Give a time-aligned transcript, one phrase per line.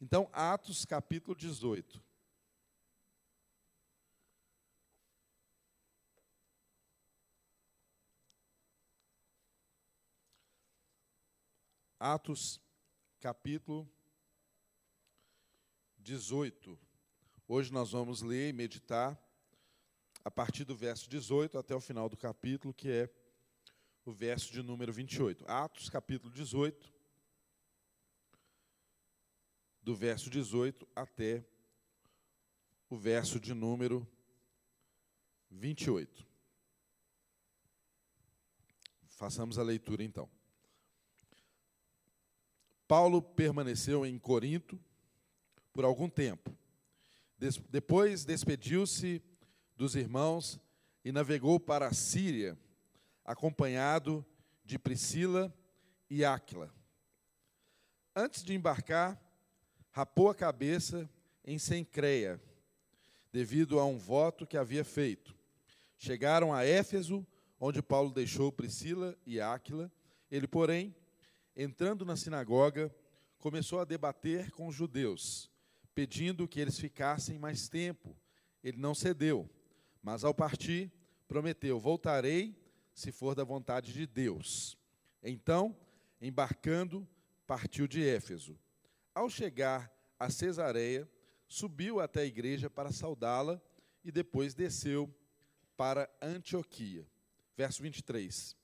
[0.00, 2.00] Então, Atos capítulo 18.
[11.98, 12.60] Atos
[13.18, 13.90] capítulo
[15.98, 16.78] 18.
[17.48, 19.20] Hoje nós vamos ler e meditar
[20.24, 23.10] a partir do verso 18 até o final do capítulo, que é
[24.04, 25.44] o verso de número 28.
[25.50, 26.97] Atos capítulo 18,
[29.88, 31.42] do verso 18 até
[32.90, 34.06] o verso de número
[35.50, 36.26] 28.
[39.06, 40.28] Façamos a leitura então.
[42.86, 44.78] Paulo permaneceu em Corinto
[45.72, 46.54] por algum tempo.
[47.38, 49.22] Des depois despediu-se
[49.74, 50.60] dos irmãos
[51.02, 52.58] e navegou para a Síria,
[53.24, 54.22] acompanhado
[54.62, 55.50] de Priscila
[56.10, 56.70] e Áquila.
[58.14, 59.18] Antes de embarcar,
[59.98, 61.10] rapou a cabeça
[61.44, 62.40] em Sencreia,
[63.32, 65.34] devido a um voto que havia feito.
[65.96, 67.26] Chegaram a Éfeso,
[67.58, 69.90] onde Paulo deixou Priscila e Áquila.
[70.30, 70.94] Ele, porém,
[71.56, 72.94] entrando na sinagoga,
[73.38, 75.50] começou a debater com os judeus,
[75.96, 78.16] pedindo que eles ficassem mais tempo.
[78.62, 79.50] Ele não cedeu,
[80.00, 80.92] mas ao partir,
[81.26, 82.56] prometeu: Voltarei
[82.94, 84.78] se for da vontade de Deus.
[85.24, 85.76] Então,
[86.22, 87.04] embarcando,
[87.48, 88.56] partiu de Éfeso.
[89.18, 91.10] Ao chegar a Cesareia,
[91.48, 93.60] subiu até a igreja para saudá-la
[94.04, 95.12] e depois desceu
[95.76, 97.04] para Antioquia.
[97.56, 98.56] Verso 23.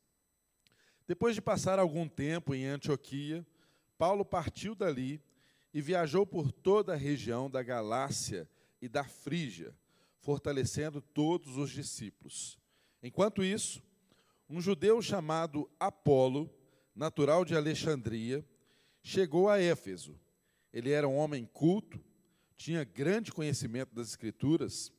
[1.09, 3.45] Depois de passar algum tempo em Antioquia,
[3.99, 5.21] Paulo partiu dali
[5.73, 8.49] e viajou por toda a região da Galácia
[8.81, 9.77] e da Frígia,
[10.21, 12.57] fortalecendo todos os discípulos.
[13.03, 13.83] Enquanto isso,
[14.49, 16.49] um judeu chamado Apolo,
[16.95, 18.47] natural de Alexandria,
[19.03, 20.17] chegou a Éfeso.
[20.75, 22.01] Ele era um homem culto,
[22.57, 24.93] tinha grande conhecimento das Escrituras,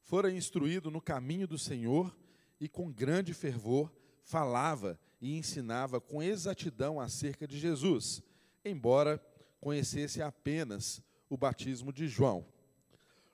[0.00, 2.18] fora instruído no caminho do Senhor
[2.60, 3.92] e com grande fervor
[4.24, 8.24] falava e ensinava com exatidão acerca de Jesus,
[8.64, 9.24] embora
[9.60, 12.44] conhecesse apenas o batismo de João.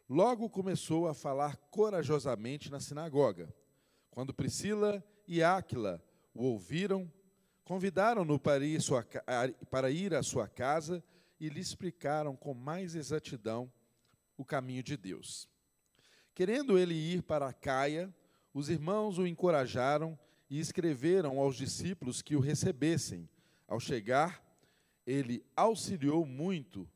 [0.06, 3.48] Logo começou a falar corajosamente na sinagoga.
[4.10, 6.04] Quando Priscila e Áquila
[6.34, 7.10] o ouviram,
[7.64, 8.64] convidaram-no para,
[9.70, 11.02] para ir à sua casa
[11.38, 13.70] e lhe explicaram com mais exatidão
[14.36, 15.48] o caminho de Deus.
[16.34, 18.14] Querendo ele ir para Caia,
[18.52, 23.28] os irmãos o encorajaram e escreveram aos discípulos que o recebessem.
[23.66, 24.42] Ao chegar,
[25.06, 26.88] ele auxiliou muito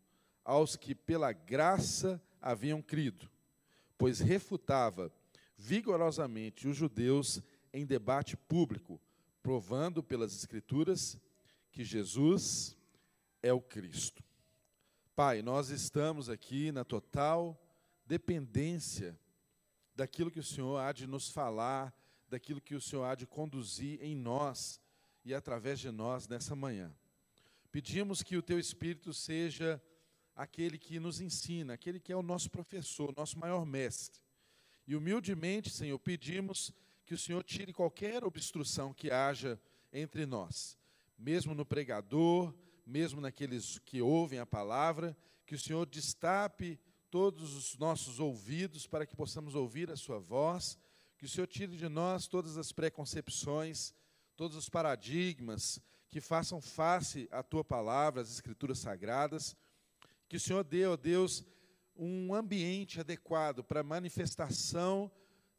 [0.45, 3.31] aos que pela graça haviam crido,
[3.97, 5.13] pois refutava
[5.57, 9.01] vigorosamente os judeus em debate público,
[9.43, 11.19] provando pelas Escrituras
[11.71, 12.77] que Jesus
[13.43, 14.25] é o Cristo.
[15.15, 17.61] Pai, nós estamos aqui na total
[18.07, 19.19] dependência
[19.95, 21.95] daquilo que o Senhor há de nos falar
[22.29, 24.81] daquilo que o Senhor há de conduzir em nós
[25.25, 26.95] e através de nós nessa manhã.
[27.73, 29.83] Pedimos que o teu Espírito seja
[30.35, 34.21] aquele que nos ensina, aquele que é o nosso professor, nosso maior mestre.
[34.87, 36.73] E humildemente, Senhor, pedimos
[37.05, 39.61] que o Senhor tire qualquer obstrução que haja
[39.93, 40.79] entre nós,
[41.19, 42.55] mesmo no pregador,
[42.91, 46.79] mesmo naqueles que ouvem a palavra, que o Senhor destape
[47.11, 50.79] todos os nossos ouvidos para que possamos ouvir a Sua voz
[51.21, 53.93] que o Senhor tire de nós todas as preconcepções,
[54.35, 55.79] todos os paradigmas
[56.09, 59.55] que façam face à tua palavra, às escrituras sagradas.
[60.31, 61.45] Que o Senhor dê, ó Deus,
[61.95, 65.13] um ambiente adequado para a manifestação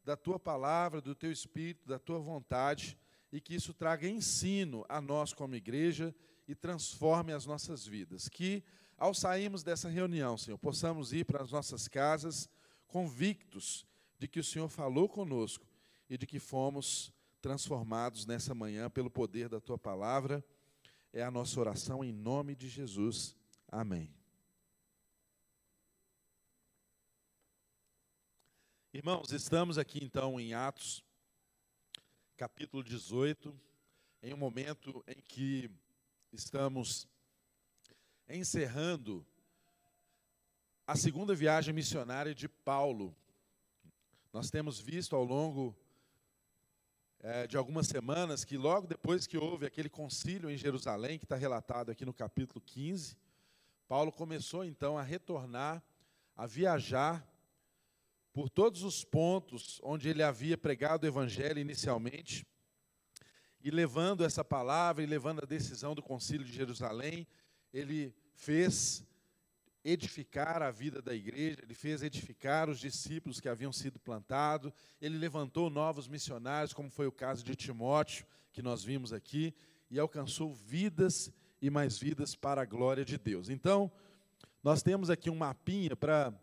[0.04, 2.98] da tua palavra, do teu espírito, da tua vontade,
[3.32, 6.12] e que isso traga ensino a nós como igreja
[6.48, 8.28] e transforme as nossas vidas.
[8.28, 8.64] Que
[8.98, 12.50] ao sairmos dessa reunião, Senhor, possamos ir para as nossas casas
[12.88, 13.86] convictos
[14.20, 15.66] de que o Senhor falou conosco
[16.10, 20.46] e de que fomos transformados nessa manhã pelo poder da tua palavra.
[21.12, 23.36] É a nossa oração em nome de Jesus.
[23.68, 24.14] Amém.
[28.94, 31.02] Irmãos, estamos aqui então em Atos,
[32.36, 33.58] capítulo 18,
[34.22, 35.72] em um momento em que
[36.32, 37.08] estamos
[38.30, 39.26] encerrando
[40.88, 43.16] a segunda viagem missionária de Paulo.
[44.32, 45.76] Nós temos visto ao longo
[47.20, 51.36] é, de algumas semanas que, logo depois que houve aquele concílio em Jerusalém, que está
[51.36, 53.18] relatado aqui no capítulo 15,
[53.88, 55.84] Paulo começou então a retornar,
[56.36, 57.28] a viajar
[58.32, 62.48] por todos os pontos onde ele havia pregado o evangelho inicialmente,
[63.64, 67.28] e levando essa palavra e levando a decisão do concílio de Jerusalém,
[67.74, 69.06] ele fez
[69.84, 74.72] edificar a vida da igreja, ele fez edificar os discípulos que haviam sido plantados,
[75.02, 79.54] ele levantou novos missionários, como foi o caso de Timóteo, que nós vimos aqui,
[79.90, 81.32] e alcançou vidas
[81.62, 83.50] e mais vidas para a glória de Deus.
[83.50, 83.92] Então,
[84.64, 86.34] nós temos aqui um mapinha para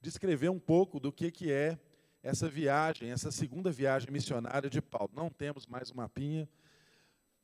[0.00, 1.78] descrever um pouco do que, que é
[2.22, 5.10] essa viagem, essa segunda viagem missionária de Paulo.
[5.14, 6.48] Não temos mais um mapinha,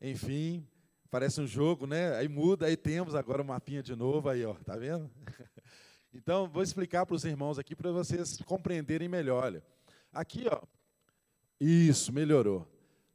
[0.01, 0.67] enfim,
[1.11, 2.15] Parece um jogo, né?
[2.17, 5.11] Aí muda, aí temos agora o mapinha de novo, aí, ó, tá vendo?
[6.15, 9.45] Então, vou explicar para os irmãos aqui para vocês compreenderem melhor.
[9.45, 9.63] Olha,
[10.11, 10.63] aqui, ó,
[11.61, 12.67] isso, melhorou.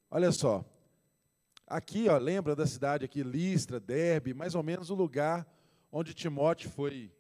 [0.10, 0.63] Olha só,
[1.66, 5.48] aqui, ó, lembra da cidade aqui, Listra, Derbe, mais ou menos o lugar
[5.92, 7.12] onde Timóteo foi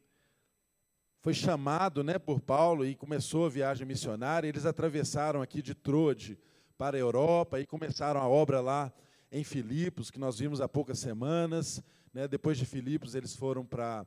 [1.19, 4.47] foi chamado, né, por Paulo e começou a viagem missionária.
[4.47, 6.37] Eles atravessaram aqui de Troade
[6.77, 8.93] para a Europa e começaram a obra lá
[9.31, 11.81] em Filipos, que nós vimos há poucas semanas.
[12.13, 12.27] Né?
[12.27, 14.05] Depois de Filipos, eles foram para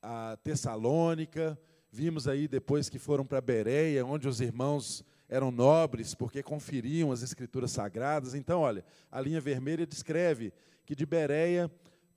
[0.00, 1.58] a Tessalônica.
[1.90, 7.22] Vimos aí depois que foram para Bereia, onde os irmãos eram nobres porque conferiam as
[7.22, 8.34] escrituras sagradas.
[8.34, 10.52] Então, olha, a linha vermelha descreve
[10.84, 11.70] que de Bereia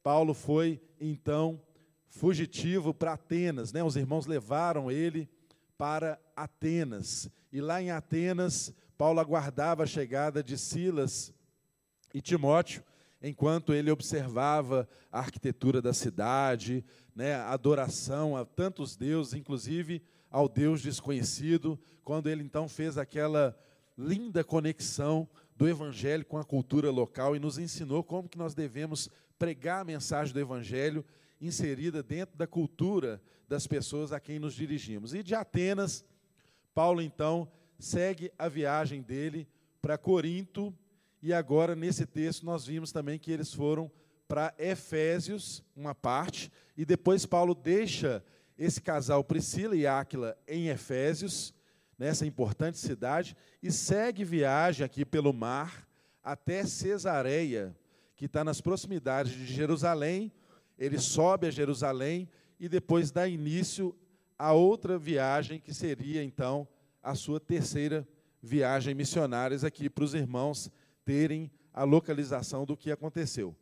[0.03, 1.59] Paulo foi então
[2.07, 3.83] fugitivo para Atenas, né?
[3.83, 5.27] Os irmãos levaram ele
[5.77, 7.29] para Atenas.
[7.51, 11.33] E lá em Atenas, Paulo aguardava a chegada de Silas
[12.15, 12.81] e Timóteo,
[13.21, 16.81] enquanto ele observava a arquitetura da cidade,
[17.13, 20.01] né, a adoração a tantos deuses, inclusive
[20.31, 23.53] ao Deus desconhecido, quando ele então fez aquela
[23.97, 25.27] linda conexão
[25.57, 29.85] do evangelho com a cultura local e nos ensinou como que nós devemos pregar a
[29.85, 31.03] mensagem do evangelho
[31.41, 35.13] inserida dentro da cultura das pessoas a quem nos dirigimos.
[35.13, 36.05] E de Atenas,
[36.73, 39.45] Paulo então segue a viagem dele
[39.81, 40.73] para Corinto,
[41.25, 43.91] e agora, nesse texto, nós vimos também que eles foram
[44.27, 48.23] para Efésios, uma parte, e depois Paulo deixa
[48.55, 51.51] esse casal Priscila e Áquila em Efésios,
[51.97, 55.87] nessa importante cidade, e segue viagem aqui pelo mar
[56.23, 57.75] até Cesareia,
[58.15, 60.31] que está nas proximidades de Jerusalém.
[60.77, 62.29] Ele sobe a Jerusalém
[62.59, 63.97] e depois dá início
[64.37, 66.67] a outra viagem, que seria então
[67.01, 68.07] a sua terceira
[68.43, 70.69] viagem missionária aqui para os irmãos
[71.05, 73.55] terem a localização do que aconteceu.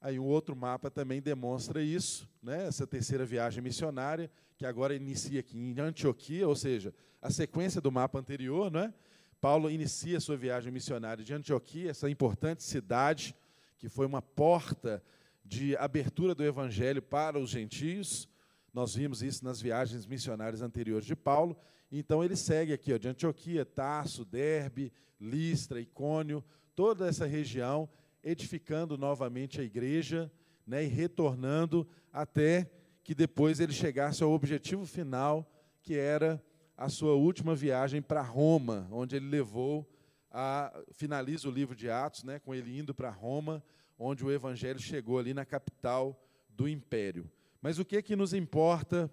[0.00, 2.66] Aí um outro mapa também demonstra isso, né?
[2.66, 7.90] essa terceira viagem missionária, que agora inicia aqui em Antioquia, ou seja, a sequência do
[7.90, 8.92] mapa anterior, né?
[9.40, 13.34] Paulo inicia sua viagem missionária de Antioquia, essa importante cidade
[13.76, 15.02] que foi uma porta
[15.44, 18.28] de abertura do evangelho para os gentios.
[18.72, 21.56] Nós vimos isso nas viagens missionárias anteriores de Paulo.
[21.92, 24.90] Então ele segue aqui, ó, de Antioquia, Tarso, Derbe,
[25.20, 26.42] Listra, Icônio,
[26.74, 27.86] toda essa região,
[28.24, 30.32] edificando novamente a igreja
[30.66, 32.70] né, e retornando até
[33.04, 35.46] que depois ele chegasse ao objetivo final,
[35.82, 36.42] que era
[36.76, 39.86] a sua última viagem para Roma, onde ele levou
[40.30, 43.62] a finaliza o livro de Atos, né, com ele indo para Roma,
[43.98, 46.18] onde o evangelho chegou ali na capital
[46.48, 47.30] do império.
[47.60, 49.12] Mas o que é que nos importa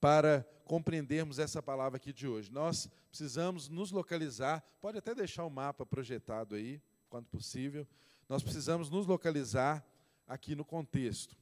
[0.00, 2.52] para compreendermos essa palavra aqui de hoje.
[2.52, 7.86] Nós precisamos nos localizar, pode até deixar o mapa projetado aí, quando possível.
[8.28, 9.86] Nós precisamos nos localizar
[10.26, 11.36] aqui no contexto.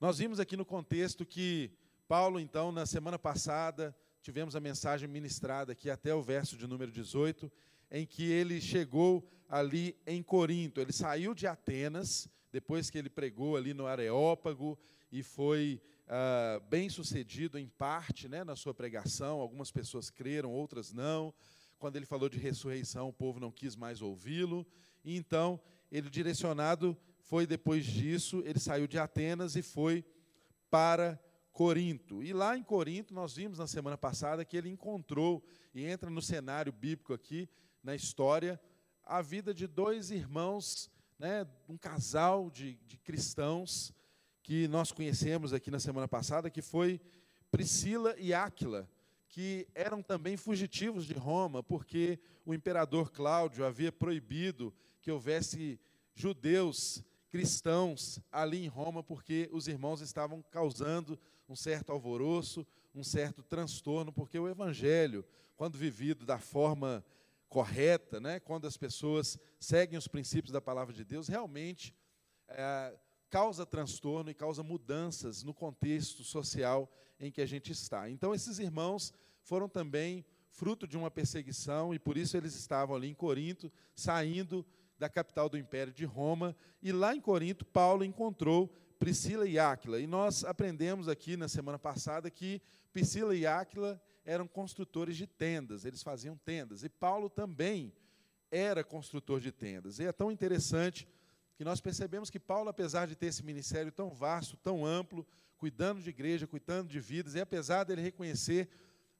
[0.00, 1.70] Nós vimos aqui no contexto que
[2.08, 6.90] Paulo, então, na semana passada, tivemos a mensagem ministrada aqui até o verso de número
[6.90, 7.52] 18,
[7.90, 10.80] em que ele chegou ali em Corinto.
[10.80, 14.78] Ele saiu de Atenas, depois que ele pregou ali no Areópago
[15.12, 20.92] e foi uh, bem sucedido em parte né, na sua pregação, algumas pessoas creram, outras
[20.92, 21.34] não.
[21.78, 24.66] Quando ele falou de ressurreição, o povo não quis mais ouvi-lo.
[25.04, 25.60] E então,
[25.90, 30.04] ele direcionado foi depois disso, ele saiu de Atenas e foi
[30.70, 31.20] para
[31.52, 32.22] Corinto.
[32.22, 35.44] E lá em Corinto, nós vimos na semana passada que ele encontrou,
[35.74, 37.48] e entra no cenário bíblico aqui,
[37.82, 38.60] na história,
[39.04, 43.92] a vida de dois irmãos, né, um casal de, de cristãos,
[44.46, 47.00] que nós conhecemos aqui na semana passada, que foi
[47.50, 48.88] Priscila e Áquila,
[49.28, 54.72] que eram também fugitivos de Roma, porque o imperador Cláudio havia proibido
[55.02, 55.80] que houvesse
[56.14, 63.42] judeus cristãos ali em Roma, porque os irmãos estavam causando um certo alvoroço, um certo
[63.42, 65.24] transtorno, porque o evangelho,
[65.56, 67.04] quando vivido da forma
[67.48, 71.92] correta, né, quando as pessoas seguem os princípios da palavra de Deus, realmente
[72.46, 72.96] é,
[73.30, 78.08] causa transtorno e causa mudanças no contexto social em que a gente está.
[78.08, 83.08] Então, esses irmãos foram também fruto de uma perseguição e por isso eles estavam ali
[83.08, 84.64] em Corinto, saindo
[84.98, 86.56] da capital do império de Roma.
[86.82, 90.00] E lá em Corinto, Paulo encontrou Priscila e Áquila.
[90.00, 95.84] E nós aprendemos aqui na semana passada que Priscila e Áquila eram construtores de tendas,
[95.84, 96.82] eles faziam tendas.
[96.82, 97.92] E Paulo também
[98.50, 99.98] era construtor de tendas.
[99.98, 101.06] E é tão interessante
[101.56, 106.02] que nós percebemos que Paulo, apesar de ter esse ministério tão vasto, tão amplo, cuidando
[106.02, 108.68] de igreja, cuidando de vidas, e apesar dele reconhecer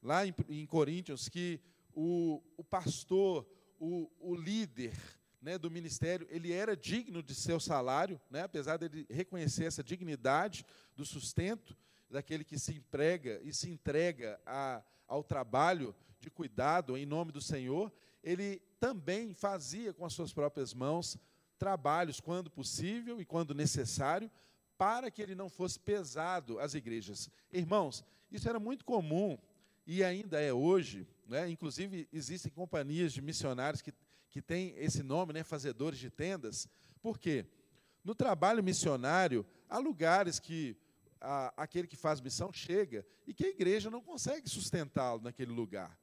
[0.03, 1.61] lá em, em Coríntios que
[1.95, 3.49] o, o pastor,
[3.81, 4.95] o, o líder
[5.41, 10.67] né, do ministério, ele era digno de seu salário, né, apesar dele reconhecer essa dignidade
[10.95, 11.77] do sustento
[12.11, 17.41] daquele que se emprega e se entrega a, ao trabalho de cuidado em nome do
[17.41, 21.19] Senhor, ele também fazia com as suas próprias mãos
[21.59, 24.31] trabalhos quando possível e quando necessário,
[24.77, 27.31] para que ele não fosse pesado às igrejas.
[27.53, 29.39] Irmãos, isso era muito comum
[29.87, 31.49] e ainda é hoje, né?
[31.49, 33.93] inclusive existem companhias de missionários que,
[34.31, 35.45] que têm esse nome, né?
[35.45, 36.69] fazedores de tendas.
[37.01, 37.47] Por quê?
[38.05, 40.77] No trabalho missionário, há lugares que
[41.21, 45.99] a, aquele que faz missão chega e que a igreja não consegue sustentá-lo naquele lugar.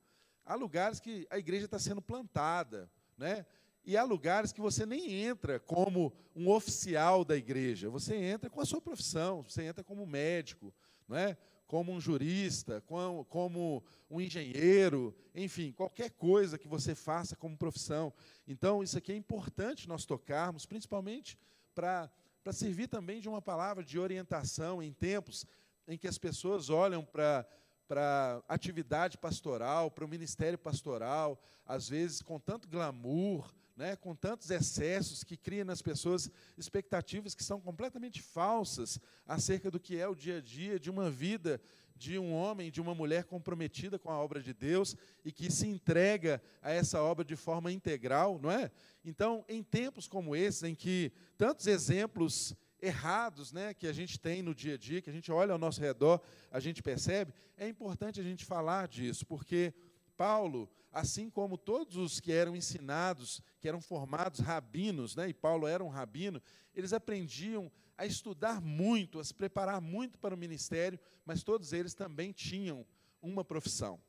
[0.46, 3.46] Há lugares que a igreja está sendo plantada, né?
[3.86, 8.62] E há lugares que você nem entra como um oficial da igreja, você entra com
[8.62, 10.74] a sua profissão, você entra como médico,
[11.08, 11.38] não é?
[11.74, 18.13] como um jurista, como, um engenheiro, enfim, qualquer coisa que você faça como profissão.
[18.48, 21.36] Então, isso aqui é importante nós tocarmos, principalmente
[21.74, 22.12] para
[22.52, 25.48] servir também de uma palavra de orientação em tempos
[25.88, 27.44] em que as pessoas olham para
[27.86, 34.50] para atividade pastoral, para o ministério pastoral, às vezes com tanto glamour, né, com tantos
[34.50, 40.15] excessos que cria nas pessoas expectativas que são completamente falsas acerca do que é o
[40.15, 41.60] dia a dia de uma vida
[41.96, 45.68] de um homem, de uma mulher comprometida com a obra de Deus e que se
[45.68, 48.72] entrega a essa obra de forma integral, não é?
[49.06, 54.42] Então, em tempos como esses, em que tantos exemplos errados né, que a gente tem
[54.42, 57.68] no dia a dia, que a gente olha ao nosso redor, a gente percebe, é
[57.68, 59.74] importante a gente falar disso, porque
[60.18, 65.66] Paulo, assim como todos os que eram ensinados, que eram formados rabinos, né, e Paulo
[65.66, 66.40] era um rabino,
[66.76, 71.96] eles aprendiam a estudar muito, a se preparar muito para o ministério, mas todos eles
[71.96, 72.86] também tinham
[73.22, 74.00] uma profissão.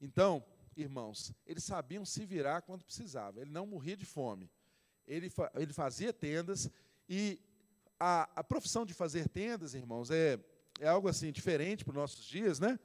[0.00, 0.44] Então,
[0.76, 4.50] irmãos, eles sabiam se virar quando precisava, ele não morria de fome.
[5.06, 6.70] Ele, fa ele fazia tendas
[7.08, 7.40] e
[7.98, 10.38] a, a profissão de fazer tendas, irmãos, é,
[10.80, 12.78] é algo assim diferente para os nossos dias, né?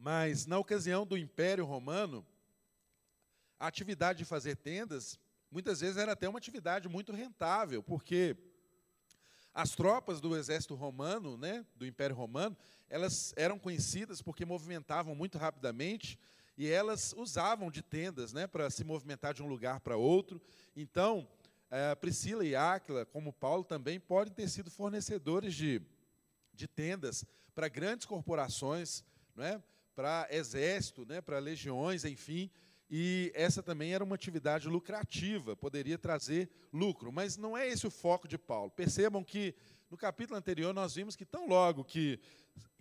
[0.00, 2.24] Mas na ocasião do Império Romano,
[3.58, 5.18] a atividade de fazer tendas
[5.50, 8.36] muitas vezes era até uma atividade muito rentável, porque
[9.52, 12.56] as tropas do exército romano, né, do Império Romano,
[12.88, 16.16] elas eram conhecidas porque movimentavam muito rapidamente
[16.56, 20.40] e elas usavam de tendas, né, para se movimentar de um lugar para outro.
[20.76, 21.28] Então,
[21.70, 25.82] é, Priscila e Áquila, como Paulo, também podem ter sido fornecedores de,
[26.54, 29.62] de tendas para grandes corporações, não é?
[29.98, 32.48] Para exército, né, para legiões, enfim.
[32.88, 37.10] E essa também era uma atividade lucrativa, poderia trazer lucro.
[37.10, 38.70] Mas não é esse o foco de Paulo.
[38.70, 39.56] Percebam que
[39.90, 42.20] no capítulo anterior nós vimos que tão logo que,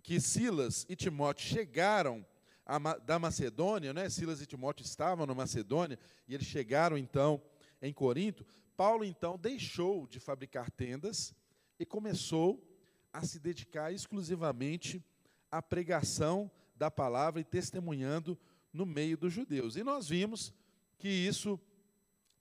[0.04, 2.24] que Silas e Timóteo chegaram
[2.64, 5.98] a, da Macedônia, né, Silas e Timóteo estavam na Macedônia,
[6.28, 7.42] e eles chegaram então
[7.82, 8.46] em Corinto,
[8.76, 11.34] Paulo então deixou de fabricar tendas
[11.80, 12.64] e começou
[13.12, 15.04] a se dedicar exclusivamente
[15.50, 18.38] à pregação da palavra e testemunhando
[18.72, 19.76] no meio dos judeus.
[19.76, 20.54] E nós vimos
[20.98, 21.60] que isso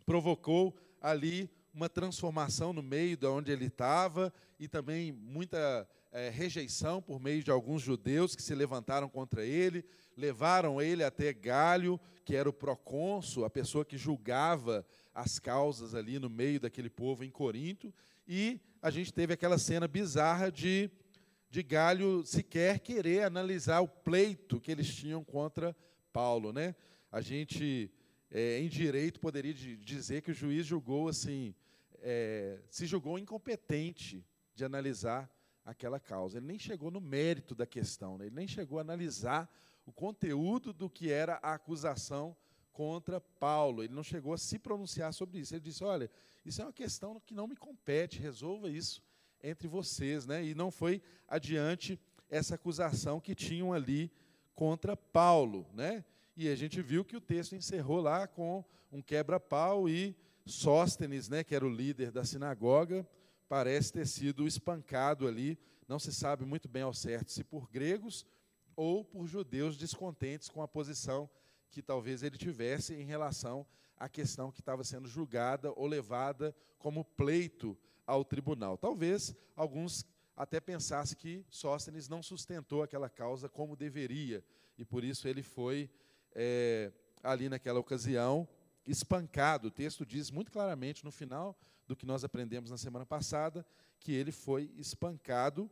[0.04, 7.02] provocou ali uma transformação no meio de onde ele estava e também muita é, rejeição
[7.02, 9.84] por meio de alguns judeus que se levantaram contra ele,
[10.16, 16.18] levaram ele até Galho, que era o procônsul, a pessoa que julgava as causas ali
[16.18, 17.92] no meio daquele povo em Corinto,
[18.26, 20.90] e a gente teve aquela cena bizarra de
[21.56, 25.74] de Galho sequer querer analisar o pleito que eles tinham contra
[26.12, 26.52] Paulo.
[26.52, 26.76] Né?
[27.10, 27.90] A gente,
[28.30, 31.54] é, em direito, poderia dizer que o juiz julgou assim,
[32.02, 34.22] é, se julgou incompetente
[34.54, 35.34] de analisar
[35.64, 36.36] aquela causa.
[36.36, 38.26] Ele nem chegou no mérito da questão, né?
[38.26, 39.50] ele nem chegou a analisar
[39.86, 42.36] o conteúdo do que era a acusação
[42.70, 43.82] contra Paulo.
[43.82, 45.54] Ele não chegou a se pronunciar sobre isso.
[45.54, 46.10] Ele disse: olha,
[46.44, 49.05] isso é uma questão que não me compete, resolva isso
[49.48, 50.44] entre vocês, né?
[50.44, 51.98] E não foi adiante
[52.28, 54.10] essa acusação que tinham ali
[54.54, 56.04] contra Paulo, né?
[56.36, 61.42] E a gente viu que o texto encerrou lá com um quebra-pau e Sóstenes, né,
[61.42, 63.06] que era o líder da sinagoga,
[63.48, 68.24] parece ter sido espancado ali, não se sabe muito bem ao certo se por gregos
[68.76, 71.28] ou por judeus descontentes com a posição
[71.70, 73.66] que talvez ele tivesse em relação
[73.98, 77.76] a questão que estava sendo julgada ou levada como pleito
[78.06, 78.78] ao tribunal.
[78.78, 84.44] Talvez alguns até pensassem que Sóstenes não sustentou aquela causa como deveria,
[84.78, 85.90] e por isso ele foi,
[86.34, 88.46] é, ali naquela ocasião,
[88.86, 89.68] espancado.
[89.68, 93.66] O texto diz muito claramente no final do que nós aprendemos na semana passada,
[93.98, 95.70] que ele foi espancado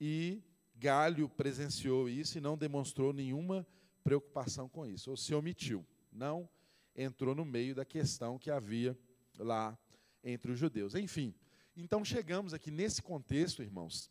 [0.00, 0.42] e
[0.76, 3.66] Galho presenciou isso e não demonstrou nenhuma
[4.02, 6.48] preocupação com isso, ou se omitiu, não
[6.94, 8.96] entrou no meio da questão que havia
[9.38, 9.76] lá
[10.22, 10.94] entre os judeus.
[10.94, 11.34] Enfim,
[11.76, 14.10] então chegamos aqui nesse contexto, irmãos,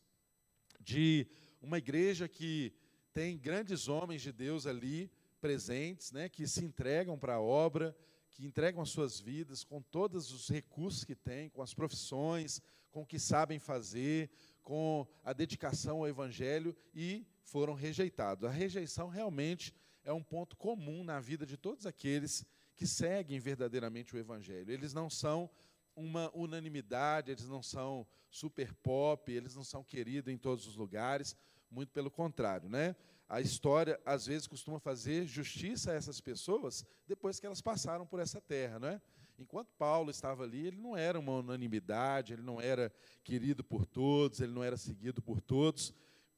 [0.79, 1.27] de
[1.61, 2.73] uma igreja que
[3.13, 7.95] tem grandes homens de Deus ali presentes, né, que se entregam para a obra,
[8.31, 13.03] que entregam as suas vidas com todos os recursos que têm, com as profissões, com
[13.03, 14.29] o que sabem fazer,
[14.61, 18.45] com a dedicação ao Evangelho e foram rejeitados.
[18.45, 24.15] A rejeição realmente é um ponto comum na vida de todos aqueles que seguem verdadeiramente
[24.15, 24.71] o Evangelho.
[24.71, 25.49] Eles não são
[25.95, 31.35] uma unanimidade, eles não são super pop, eles não são queridos em todos os lugares,
[31.69, 32.95] muito pelo contrário, né?
[33.27, 38.19] A história às vezes costuma fazer justiça a essas pessoas depois que elas passaram por
[38.19, 39.01] essa terra, não é?
[39.39, 44.39] Enquanto Paulo estava ali, ele não era uma unanimidade, ele não era querido por todos,
[44.39, 45.93] ele não era seguido por todos,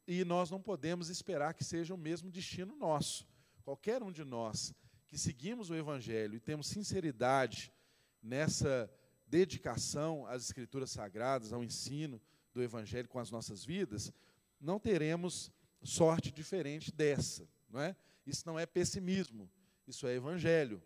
[0.08, 3.28] e nós não podemos esperar que seja o mesmo destino nosso.
[3.64, 4.74] Qualquer um de nós
[5.08, 7.74] que seguimos o Evangelho e temos sinceridade
[8.22, 8.90] nessa
[9.27, 12.22] dedicação às Escrituras Sagradas, ao ensino
[12.53, 14.12] do Evangelho com as nossas vidas,
[14.60, 15.51] não teremos
[15.84, 17.48] sorte diferente dessa.
[17.70, 17.96] Não é?
[18.25, 19.50] Isso não é pessimismo,
[19.88, 20.82] isso é Evangelho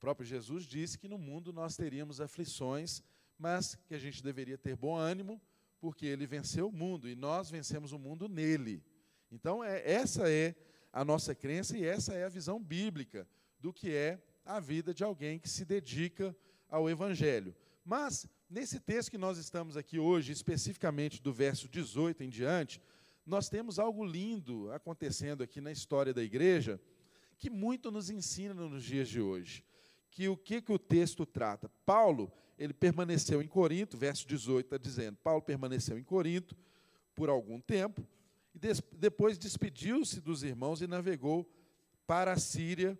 [0.00, 3.02] próprio Jesus disse que no mundo nós teríamos aflições,
[3.38, 5.40] mas que a gente deveria ter bom ânimo,
[5.78, 8.82] porque ele venceu o mundo e nós vencemos o mundo nele.
[9.30, 10.54] Então, é, essa é
[10.92, 13.28] a nossa crença e essa é a visão bíblica
[13.60, 16.34] do que é a vida de alguém que se dedica
[16.68, 17.54] ao Evangelho.
[17.90, 22.80] Mas, nesse texto que nós estamos aqui hoje, especificamente do verso 18 em diante,
[23.26, 26.80] nós temos algo lindo acontecendo aqui na história da igreja
[27.36, 29.64] que muito nos ensina nos dias de hoje
[30.08, 31.68] que o que, que o texto trata?
[31.84, 36.56] Paulo, ele permaneceu em Corinto, verso 18 está dizendo, Paulo permaneceu em Corinto
[37.12, 38.06] por algum tempo,
[38.54, 38.58] e
[38.96, 41.44] depois despediu-se dos irmãos e navegou
[42.06, 42.96] para a Síria,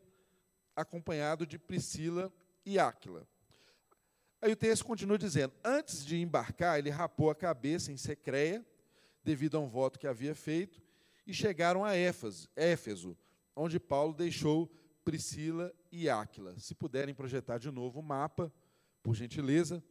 [0.74, 2.32] acompanhado de Priscila
[2.66, 3.24] e Áquila.
[4.42, 8.64] Aí o texto continua dizendo: Antes de embarcar, ele rapou a cabeça em Secreia,
[9.22, 10.80] devido a um voto que havia feito,
[11.26, 13.16] e chegaram a Éfeso,
[13.54, 14.70] onde Paulo deixou
[15.04, 16.58] Priscila e Áquila.
[16.58, 18.52] Se puderem projetar de novo o mapa,
[19.02, 19.82] por gentileza.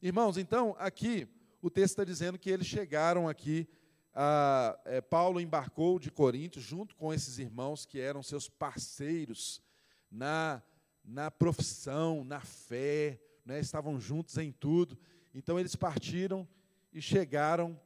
[0.00, 1.28] Irmãos, então, aqui
[1.60, 3.68] o texto está dizendo que eles chegaram aqui.
[4.14, 9.62] A, é, Paulo embarcou de Corinto junto com esses irmãos que eram seus parceiros
[10.10, 10.62] na,
[11.04, 14.98] na profissão, na fé, né, estavam juntos em tudo.
[15.34, 16.46] Então eles partiram
[16.92, 17.78] e chegaram.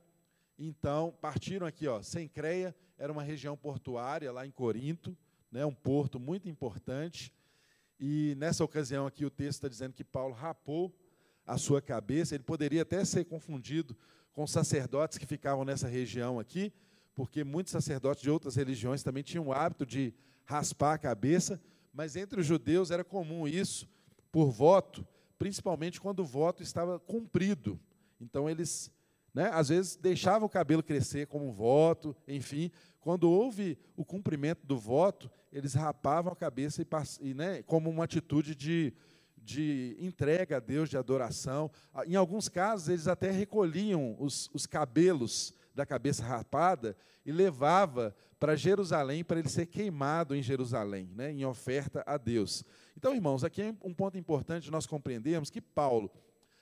[0.59, 2.03] Então partiram aqui, ó.
[2.03, 5.17] Sencreia era uma região portuária lá em Corinto
[5.51, 7.33] né, um porto muito importante.
[7.99, 10.95] E nessa ocasião aqui o texto está dizendo que Paulo rapou
[11.47, 12.35] a sua cabeça.
[12.35, 13.97] Ele poderia até ser confundido
[14.33, 16.71] com sacerdotes que ficavam nessa região aqui,
[17.15, 20.13] porque muitos sacerdotes de outras religiões também tinham o hábito de
[20.45, 21.59] raspar a cabeça,
[21.91, 23.89] mas entre os judeus era comum isso
[24.31, 25.07] por voto,
[25.39, 27.79] principalmente quando o voto estava cumprido.
[28.21, 28.91] Então eles,
[29.35, 32.71] né, às vezes deixavam o cabelo crescer como um voto, enfim,
[33.01, 36.87] quando houve o cumprimento do voto, eles rapavam a cabeça e,
[37.21, 38.93] e né, como uma atitude de,
[39.37, 41.71] de entrega a Deus, de adoração.
[41.95, 48.13] Ah, em alguns casos, eles até recolhiam os, os cabelos da cabeça rapada e levava
[48.39, 52.65] para Jerusalém para ele ser queimado em Jerusalém, né, em oferta a Deus.
[52.97, 56.11] Então, irmãos, aqui é um ponto importante nós compreendermos que Paulo,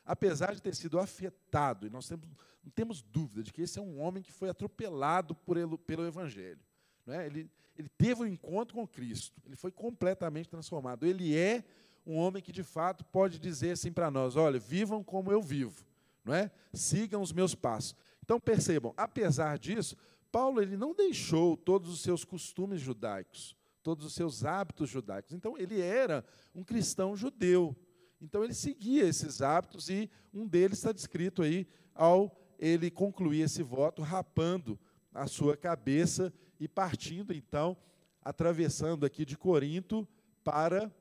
[0.04, 2.28] apesar de ter sido afetado, e nós temos,
[2.62, 6.06] não temos dúvida de que esse é um homem que foi atropelado por ele, pelo
[6.06, 6.60] Evangelho.
[7.04, 7.26] Né?
[7.26, 11.04] Ele, ele teve um encontro com Cristo, ele foi completamente transformado.
[11.04, 11.64] Ele é
[12.06, 15.84] um homem que, de fato, pode dizer assim para nós: olha, vivam como eu vivo,
[16.24, 16.50] não é?
[16.72, 17.96] sigam os meus passos.
[18.22, 19.96] Então, percebam, apesar disso,
[20.34, 25.32] Paulo ele não deixou todos os seus costumes judaicos, todos os seus hábitos judaicos.
[25.32, 27.76] Então, ele era um cristão judeu.
[28.20, 33.62] Então ele seguia esses hábitos e um deles está descrito aí ao ele concluir esse
[33.62, 34.76] voto rapando
[35.12, 37.76] a sua cabeça e partindo então,
[38.20, 40.08] atravessando aqui de Corinto
[40.42, 40.92] para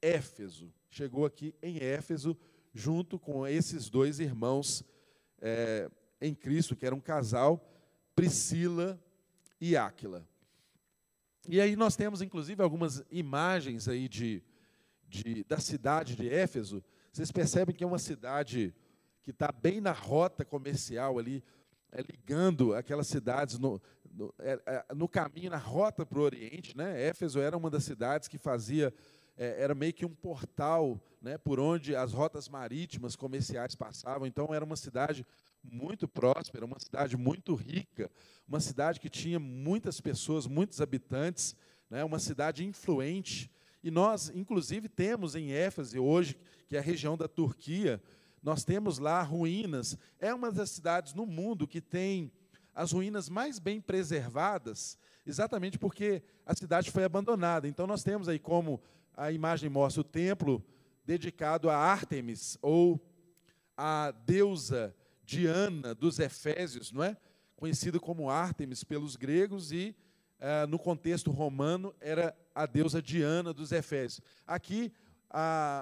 [0.00, 0.72] Éfeso.
[0.88, 2.34] Chegou aqui em Éfeso
[2.72, 4.82] junto com esses dois irmãos
[5.38, 7.66] é, em Cristo, que era um casal,
[8.14, 9.00] Priscila
[9.60, 10.26] e Áquila.
[11.48, 14.42] E aí nós temos, inclusive, algumas imagens aí de,
[15.08, 18.74] de, da cidade de Éfeso, vocês percebem que é uma cidade
[19.22, 21.42] que está bem na rota comercial ali,
[21.92, 23.80] é, ligando aquelas cidades no,
[24.12, 26.76] no, é, é, no caminho, na rota para o Oriente.
[26.76, 27.02] Né?
[27.02, 28.94] Éfeso era uma das cidades que fazia,
[29.40, 34.26] é, era meio que um portal né, por onde as rotas marítimas comerciais passavam.
[34.26, 35.26] Então, era uma cidade
[35.64, 38.10] muito próspera, uma cidade muito rica,
[38.46, 41.56] uma cidade que tinha muitas pessoas, muitos habitantes,
[41.88, 43.50] né, uma cidade influente.
[43.82, 48.02] E nós, inclusive, temos em Éfeso, hoje, que é a região da Turquia,
[48.42, 49.96] nós temos lá ruínas.
[50.18, 52.30] É uma das cidades no mundo que tem
[52.74, 57.66] as ruínas mais bem preservadas, exatamente porque a cidade foi abandonada.
[57.66, 58.82] Então, nós temos aí, como
[59.20, 60.64] a imagem mostra, o templo
[61.04, 62.98] dedicado a Ártemis, ou
[63.76, 67.14] a deusa Diana dos Efésios, não é?
[67.54, 69.94] Conhecido como Ártemis pelos gregos e
[70.40, 74.22] uh, no contexto romano era a deusa Diana dos Efésios.
[74.46, 74.90] Aqui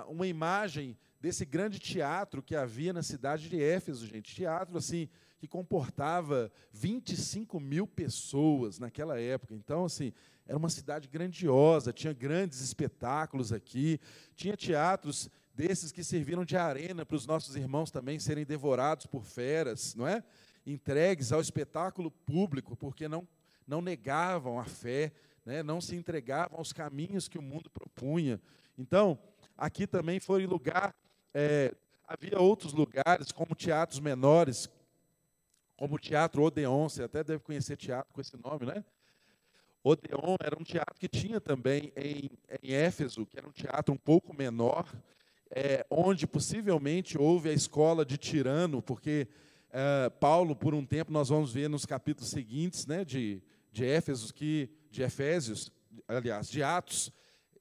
[0.09, 4.35] uma imagem desse grande teatro que havia na cidade de Éfeso, gente.
[4.35, 9.55] Teatro assim que comportava 25 mil pessoas naquela época.
[9.55, 10.13] Então, assim,
[10.47, 14.01] era uma cidade grandiosa, tinha grandes espetáculos aqui,
[14.35, 19.25] tinha teatros desses que serviram de arena para os nossos irmãos também serem devorados por
[19.25, 20.23] feras, não é?
[20.67, 23.27] Entregues ao espetáculo público, porque não,
[23.67, 25.13] não negavam a fé,
[25.45, 25.63] né?
[25.63, 28.41] não se entregavam aos caminhos que o mundo propunha.
[28.77, 29.19] Então,
[29.57, 30.95] aqui também foi lugar
[31.35, 31.75] é,
[32.09, 34.69] havia outros lugares, como teatros menores,
[35.79, 38.85] como o Teatro Odeon, você até deve conhecer teatro com esse nome, né?
[39.85, 42.29] Odeon era um teatro que tinha também em,
[42.61, 44.93] em Éfeso, que era um teatro um pouco menor,
[45.49, 49.29] é, onde possivelmente houve a escola de Tirano, porque
[49.71, 54.35] é, Paulo, por um tempo, nós vamos ver nos capítulos seguintes né, de, de Éfeso,
[54.35, 55.71] que, de Efésios,
[56.09, 57.13] aliás, de Atos,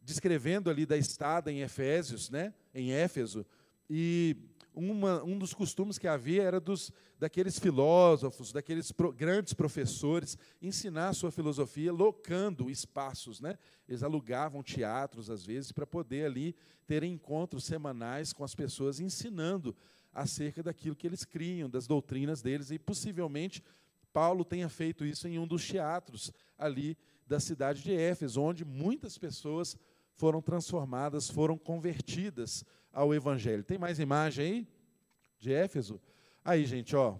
[0.01, 3.45] descrevendo ali da estada em Efésios, né, em Éfeso,
[3.87, 4.35] e
[4.77, 11.09] uma, um dos costumes que havia era dos daqueles filósofos, daqueles pro, grandes professores, ensinar
[11.09, 13.41] a sua filosofia locando espaços.
[13.41, 13.57] Né?
[13.89, 19.75] Eles alugavam teatros, às vezes, para poder ali ter encontros semanais com as pessoas, ensinando
[20.13, 23.63] acerca daquilo que eles criam, das doutrinas deles, e possivelmente
[24.13, 29.17] Paulo tenha feito isso em um dos teatros ali da cidade de Éfeso, onde muitas
[29.17, 29.77] pessoas
[30.13, 32.65] foram transformadas, foram convertidas
[32.97, 33.63] ao Evangelho.
[33.63, 34.67] Tem mais imagem aí?
[35.37, 36.01] De Éfeso?
[36.43, 37.15] Aí, gente, ó.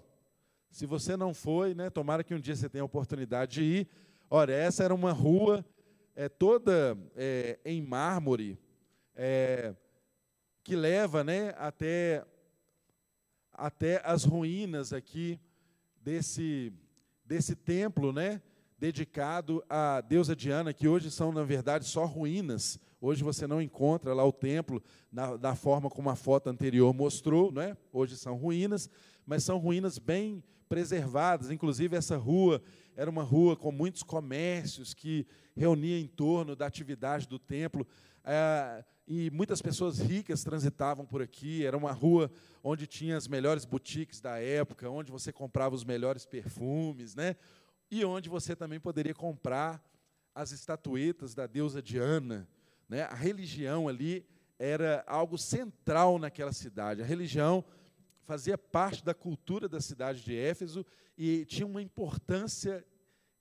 [0.72, 3.88] Se você não foi, né, tomara que um dia você tenha a oportunidade de ir.
[4.28, 5.64] Olha, essa era uma rua
[6.16, 8.60] é, toda é, em mármore,
[9.16, 9.76] é,
[10.64, 12.26] que leva né, até,
[13.54, 15.40] até as ruínas aqui
[16.02, 16.74] desse,
[17.24, 18.42] desse templo, né,
[18.80, 22.80] dedicado à deusa Diana, que hoje são, na verdade, só ruínas.
[23.00, 24.82] Hoje você não encontra lá o templo
[25.12, 27.78] na, da forma como a foto anterior mostrou, não é?
[27.92, 28.90] Hoje são ruínas,
[29.26, 31.52] mas são ruínas bem preservadas.
[31.52, 32.62] Inclusive, essa rua
[32.96, 37.86] era uma rua com muitos comércios que reunia em torno da atividade do templo.
[38.24, 41.66] É, e muitas pessoas ricas transitavam por aqui.
[41.66, 42.32] Era uma rua
[42.64, 47.36] onde tinha as melhores boutiques da época, onde você comprava os melhores perfumes, né?
[47.90, 49.82] e onde você também poderia comprar
[50.36, 52.48] as estatuetas da deusa Diana.
[52.88, 53.04] Né?
[53.04, 54.26] A religião ali
[54.60, 57.02] era algo central naquela cidade.
[57.02, 57.64] A religião
[58.24, 60.86] fazia parte da cultura da cidade de Éfeso
[61.18, 62.86] e tinha uma importância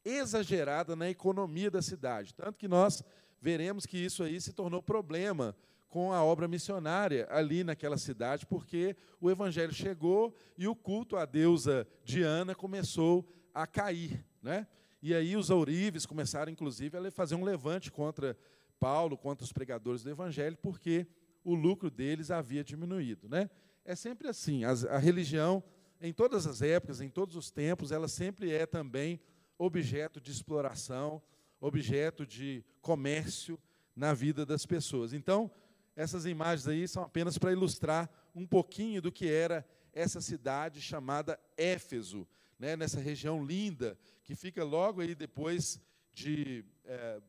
[0.05, 2.35] exagerada na economia da cidade.
[2.35, 3.03] Tanto que nós
[3.41, 5.57] veremos que isso aí se tornou problema
[5.89, 11.25] com a obra missionária ali naquela cidade, porque o evangelho chegou e o culto à
[11.25, 14.25] deusa Diana começou a cair.
[14.43, 14.67] Né?
[15.03, 18.37] E aí os ourives começaram, inclusive, a fazer um levante contra
[18.79, 21.07] Paulo, contra os pregadores do Evangelho, porque
[21.45, 23.29] o lucro deles havia diminuído.
[23.29, 23.49] Né?
[23.85, 25.63] É sempre assim, a, a religião,
[26.01, 29.21] em todas as épocas, em todos os tempos, ela sempre é também
[29.59, 31.23] objeto de exploração,
[31.61, 33.59] objeto de comércio
[33.95, 35.13] na vida das pessoas.
[35.13, 35.51] Então,
[35.95, 41.41] essas imagens aí são apenas para ilustrar um pouquinho do que era essa cidade chamada
[41.57, 45.81] Éfeso, né, nessa região linda, que fica logo aí depois
[46.13, 47.21] de é,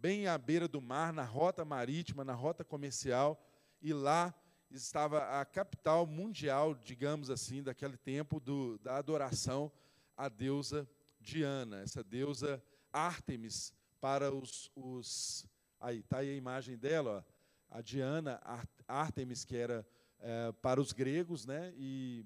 [0.00, 3.42] bem à beira do mar, na rota marítima, na rota comercial,
[3.82, 4.34] e lá
[4.70, 9.70] estava a capital mundial, digamos assim, daquele tempo do, da adoração
[10.16, 10.88] à deusa
[11.20, 15.46] Diana, essa deusa Ártemis para os, os
[15.80, 18.40] aí está aí a imagem dela, ó, a Diana
[18.86, 19.86] Ártemis que era
[20.20, 22.24] é, para os gregos, né, e,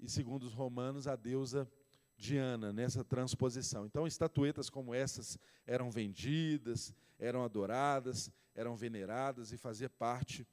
[0.00, 1.70] e segundo os romanos a deusa
[2.18, 3.86] Diana nessa transposição.
[3.86, 10.46] Então, estatuetas como essas eram vendidas, eram adoradas, eram veneradas e fazia parte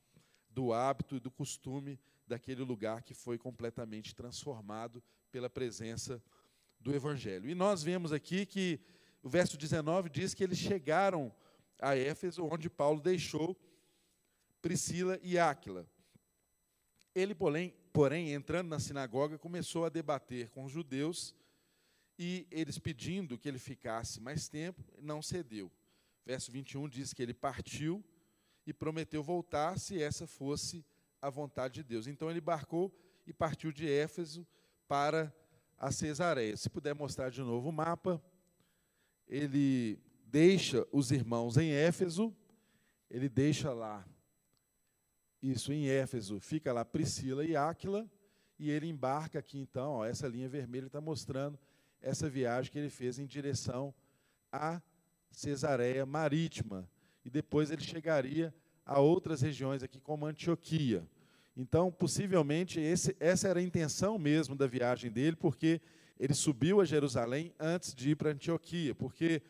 [0.47, 6.21] do hábito e do costume daquele lugar que foi completamente transformado pela presença
[6.79, 7.49] do Evangelho.
[7.49, 8.79] E nós vemos aqui que
[9.23, 11.33] o verso 19 diz que eles chegaram
[11.81, 13.57] a Éfeso, onde Paulo deixou
[14.61, 15.87] Priscila e Áquila.
[17.13, 21.33] Ele, porém, porém, entrando na sinagoga, começou a debater com os judeus
[22.17, 25.71] e eles pedindo que ele ficasse mais tempo, não cedeu.
[26.25, 28.03] Verso 21 diz que ele partiu
[28.65, 30.83] e prometeu voltar se essa fosse
[31.21, 32.07] a vontade de Deus.
[32.07, 32.93] Então ele embarcou
[33.27, 34.47] e partiu de Éfeso
[34.87, 35.33] para
[35.77, 36.55] a Cesareia.
[36.55, 38.21] Se puder mostrar de novo o mapa,
[39.27, 42.35] ele deixa os irmãos em Éfeso,
[43.09, 44.05] ele deixa lá
[45.41, 48.09] isso em Éfeso, fica lá Priscila e Áquila,
[48.57, 51.59] e ele embarca aqui então, ó, essa linha vermelha está mostrando
[52.05, 53.93] essa viagem que ele fez em direção
[54.51, 54.79] a
[55.31, 56.87] Cesareia Marítima.
[57.25, 58.53] E depois ele chegaria
[58.85, 61.03] a outras regiões aqui, como Antioquia.
[61.57, 65.81] Então, possivelmente, esse, essa era a intenção mesmo da viagem dele, porque
[66.19, 69.41] ele subiu a Jerusalém antes de ir para Antioquia, porque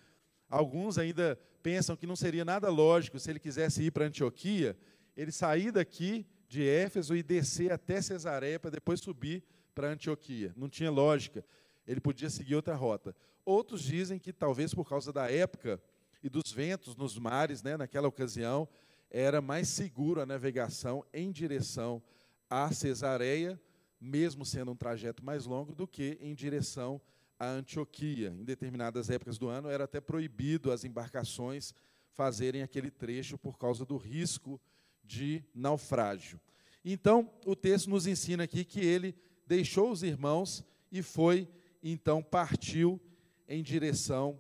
[0.50, 4.78] alguns ainda pensam que não seria nada lógico se ele quisesse ir para Antioquia,
[5.18, 10.54] ele sair daqui de Éfeso e descer até Cesareia para depois subir para Antioquia.
[10.56, 11.44] Não tinha lógica.
[11.88, 13.16] Ele podia seguir outra rota.
[13.46, 15.82] Outros dizem que talvez por causa da época
[16.24, 18.68] e dos ventos nos mares, né, naquela ocasião,
[19.10, 22.02] era mais seguro a navegação em direção
[22.50, 23.60] a Cesareia,
[24.00, 27.02] mesmo sendo um trajeto mais longo, do que em direção
[27.40, 28.30] a Antioquia.
[28.30, 31.74] Em determinadas épocas do ano, era até proibido as embarcações
[32.12, 34.60] fazerem aquele trecho por causa do risco
[35.04, 36.40] de naufrágio.
[36.84, 41.48] Então, o texto nos ensina aqui que ele deixou os irmãos e foi,
[41.92, 43.00] então, partiu
[43.48, 44.40] em direção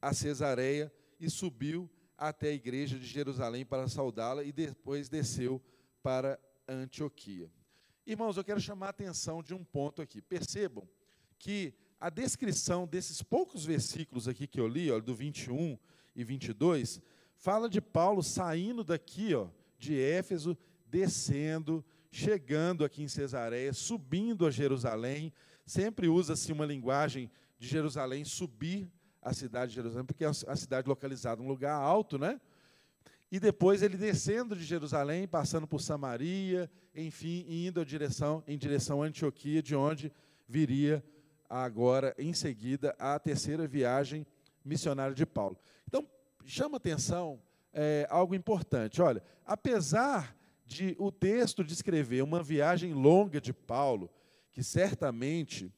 [0.00, 5.60] a Cesareia e subiu até a igreja de Jerusalém para saudá-la e depois desceu
[6.02, 7.50] para Antioquia.
[8.06, 10.22] Irmãos, eu quero chamar a atenção de um ponto aqui.
[10.22, 10.88] Percebam
[11.38, 15.78] que a descrição desses poucos versículos aqui que eu li, ó, do 21
[16.14, 17.00] e 22,
[17.34, 20.56] fala de Paulo saindo daqui, ó, de Éfeso,
[20.86, 25.32] descendo, chegando aqui em Cesareia, subindo a Jerusalém.
[25.66, 28.88] Sempre usa-se uma linguagem de Jerusalém, subir
[29.20, 32.40] a cidade de Jerusalém, porque é a cidade localizada num lugar alto, né?
[33.30, 39.06] E depois ele descendo de Jerusalém, passando por Samaria, enfim, indo direção, em direção a
[39.06, 40.12] Antioquia, de onde
[40.48, 41.04] viria
[41.50, 44.24] agora, em seguida, a terceira viagem
[44.64, 45.58] missionária de Paulo.
[45.88, 46.08] Então,
[46.44, 47.40] chama atenção
[47.72, 49.02] é, algo importante.
[49.02, 54.08] Olha, apesar de o texto descrever uma viagem longa de Paulo,
[54.56, 55.70] que certamente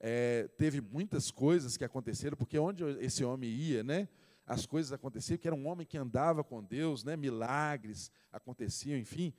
[0.00, 4.08] é, teve muitas coisas que aconteceram, porque onde esse homem ia, né,
[4.46, 9.34] as coisas aconteciam, que era um homem que andava com Deus, né, milagres aconteciam, enfim.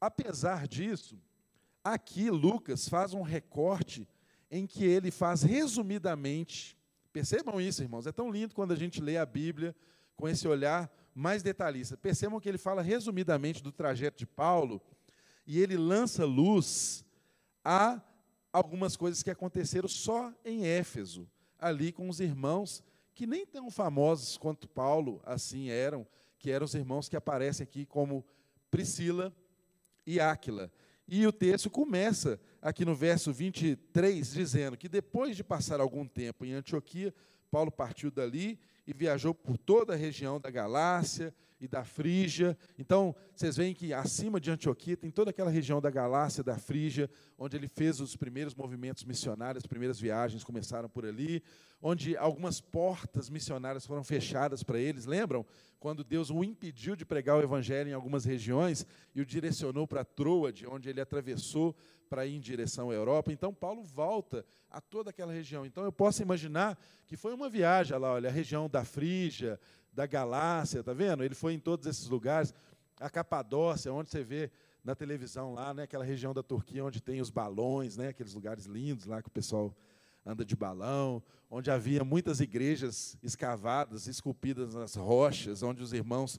[0.00, 1.20] Apesar disso,
[1.82, 4.08] aqui Lucas faz um recorte
[4.48, 6.78] em que ele faz resumidamente,
[7.12, 9.74] percebam isso, irmãos, é tão lindo quando a gente lê a Bíblia
[10.14, 11.96] com esse olhar mais detalhista.
[11.96, 14.80] Percebam que ele fala resumidamente do trajeto de Paulo
[15.44, 17.04] e ele lança luz
[17.64, 18.00] a
[18.52, 22.82] algumas coisas que aconteceram só em Éfeso, ali com os irmãos
[23.14, 26.06] que nem tão famosos quanto Paulo assim eram,
[26.38, 28.24] que eram os irmãos que aparecem aqui como
[28.70, 29.34] Priscila
[30.06, 30.72] e Áquila.
[31.06, 36.44] E o texto começa aqui no verso 23 dizendo que depois de passar algum tempo
[36.44, 37.14] em Antioquia,
[37.50, 42.58] Paulo partiu dali e viajou por toda a região da Galácia e da Frígia.
[42.76, 47.08] Então, vocês veem que acima de Antioquia tem toda aquela região da Galácia, da Frígia,
[47.38, 51.40] onde ele fez os primeiros movimentos missionários, as primeiras viagens começaram por ali,
[51.80, 55.06] onde algumas portas missionárias foram fechadas para eles.
[55.06, 55.46] Lembram?
[55.78, 60.04] Quando Deus o impediu de pregar o evangelho em algumas regiões e o direcionou para
[60.04, 61.76] Troade, onde ele atravessou
[62.12, 63.32] para ir em direção à Europa.
[63.32, 65.64] Então, Paulo volta a toda aquela região.
[65.64, 69.58] Então, eu posso imaginar que foi uma viagem lá, olha, a região da Frígia,
[69.90, 71.24] da Galácia, tá vendo?
[71.24, 72.52] Ele foi em todos esses lugares,
[73.00, 74.50] a Capadócia, onde você vê
[74.84, 78.66] na televisão lá, né, aquela região da Turquia onde tem os balões, né, aqueles lugares
[78.66, 79.74] lindos lá que o pessoal
[80.26, 86.38] anda de balão, onde havia muitas igrejas escavadas, esculpidas nas rochas, onde os irmãos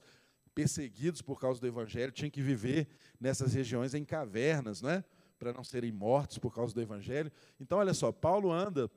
[0.53, 2.87] perseguidos por causa do evangelho tinham que viver
[3.19, 5.03] nessas regiões em cavernas, né,
[5.43, 7.29] para não serem mortos por causa do evangelho.
[7.59, 8.89] Então, olha só, Paulo anda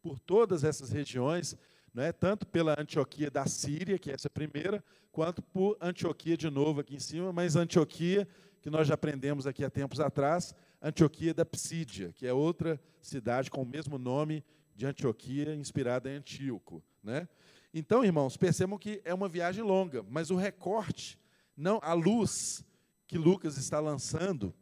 [0.00, 1.58] por todas essas regiões
[1.92, 4.82] né, tanto pela Antioquia da Síria, que é essa primeira,
[5.12, 8.26] quanto por Antioquia de novo aqui em cima, mas Antioquia,
[8.62, 13.50] que nós já aprendemos aqui há tempos atrás, Antioquia da Psídia, que é outra cidade
[13.50, 14.42] com o mesmo nome
[14.74, 16.82] de Antioquia, inspirada em Antíoco.
[17.02, 17.28] Né?
[17.74, 21.18] Então, irmãos, percebam que é uma viagem longa, mas o recorte
[21.54, 22.64] não a luz
[23.06, 24.54] que Lucas está lançando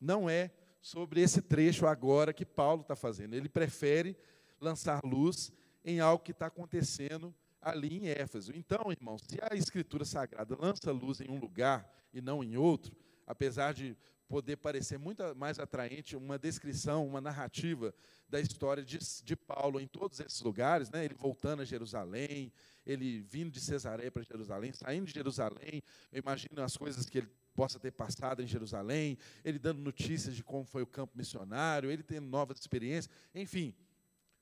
[0.00, 0.50] não é
[0.84, 3.32] sobre esse trecho agora que Paulo está fazendo.
[3.32, 4.14] Ele prefere
[4.60, 5.50] lançar luz
[5.82, 8.52] em algo que está acontecendo ali em Éfeso.
[8.54, 12.94] Então, irmãos, se a Escritura Sagrada lança luz em um lugar e não em outro,
[13.26, 13.96] apesar de
[14.28, 17.94] poder parecer muito mais atraente uma descrição, uma narrativa
[18.28, 21.02] da história de, de Paulo em todos esses lugares, né?
[21.02, 22.52] ele voltando a Jerusalém,
[22.84, 27.28] ele vindo de Cesareia para Jerusalém, saindo de Jerusalém, eu imagino as coisas que ele
[27.54, 32.02] possa ter passado em Jerusalém, ele dando notícias de como foi o campo missionário, ele
[32.02, 33.74] tendo novas experiências, enfim.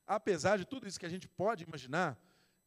[0.06, 2.18] Apesar de tudo isso que a gente pode imaginar,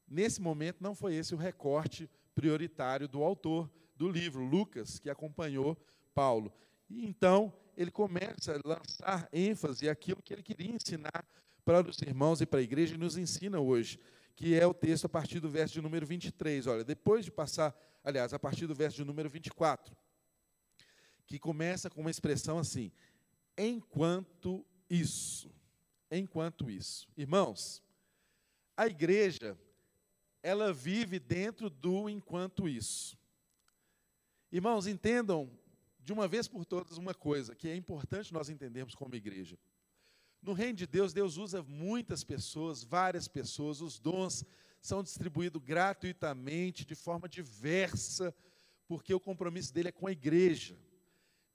[0.07, 5.77] nesse momento não foi esse o recorte prioritário do autor do livro, Lucas, que acompanhou
[6.13, 6.53] Paulo.
[6.89, 11.25] E então ele começa a lançar ênfase àquilo que ele queria ensinar
[11.63, 13.99] para os irmãos e para a igreja e nos ensina hoje,
[14.35, 16.67] que é o texto a partir do verso de número 23.
[16.67, 19.95] Olha, depois de passar, aliás, a partir do verso de número 24,
[21.25, 22.91] que começa com uma expressão assim:
[23.57, 25.53] enquanto isso.
[26.09, 27.07] Enquanto isso.
[27.17, 27.83] Irmãos,
[28.77, 29.57] a igreja,
[30.43, 33.17] ela vive dentro do enquanto isso.
[34.51, 35.49] Irmãos, entendam
[35.99, 39.57] de uma vez por todas uma coisa que é importante nós entendermos como igreja.
[40.41, 44.45] No reino de Deus, Deus usa muitas pessoas, várias pessoas, os dons
[44.79, 48.33] são distribuídos gratuitamente, de forma diversa,
[48.87, 50.77] porque o compromisso dele é com a igreja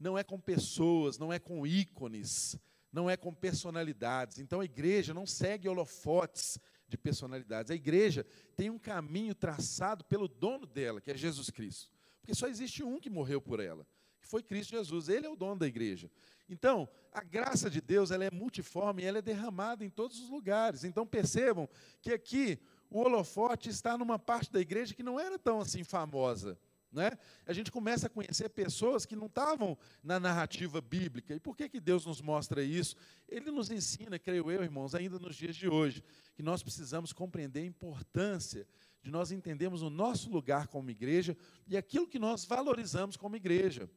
[0.00, 2.58] não é com pessoas, não é com ícones,
[2.90, 4.38] não é com personalidades.
[4.38, 6.58] Então a igreja não segue holofotes
[6.88, 7.70] de personalidades.
[7.70, 11.92] A igreja tem um caminho traçado pelo dono dela, que é Jesus Cristo.
[12.20, 13.86] Porque só existe um que morreu por ela,
[14.20, 15.08] que foi Cristo Jesus.
[15.08, 16.10] Ele é o dono da igreja.
[16.48, 20.82] Então, a graça de Deus ela é multiforme ela é derramada em todos os lugares.
[20.82, 21.68] Então percebam
[22.00, 22.58] que aqui
[22.90, 26.58] o holofote está numa parte da igreja que não era tão assim famosa.
[26.92, 27.12] Né?
[27.46, 31.34] A gente começa a conhecer pessoas que não estavam na narrativa bíblica.
[31.34, 32.96] E por que, que Deus nos mostra isso?
[33.28, 36.02] Ele nos ensina, creio eu, irmãos, ainda nos dias de hoje,
[36.34, 38.66] que nós precisamos compreender a importância
[39.02, 43.88] de nós entendermos o nosso lugar como igreja e aquilo que nós valorizamos como igreja.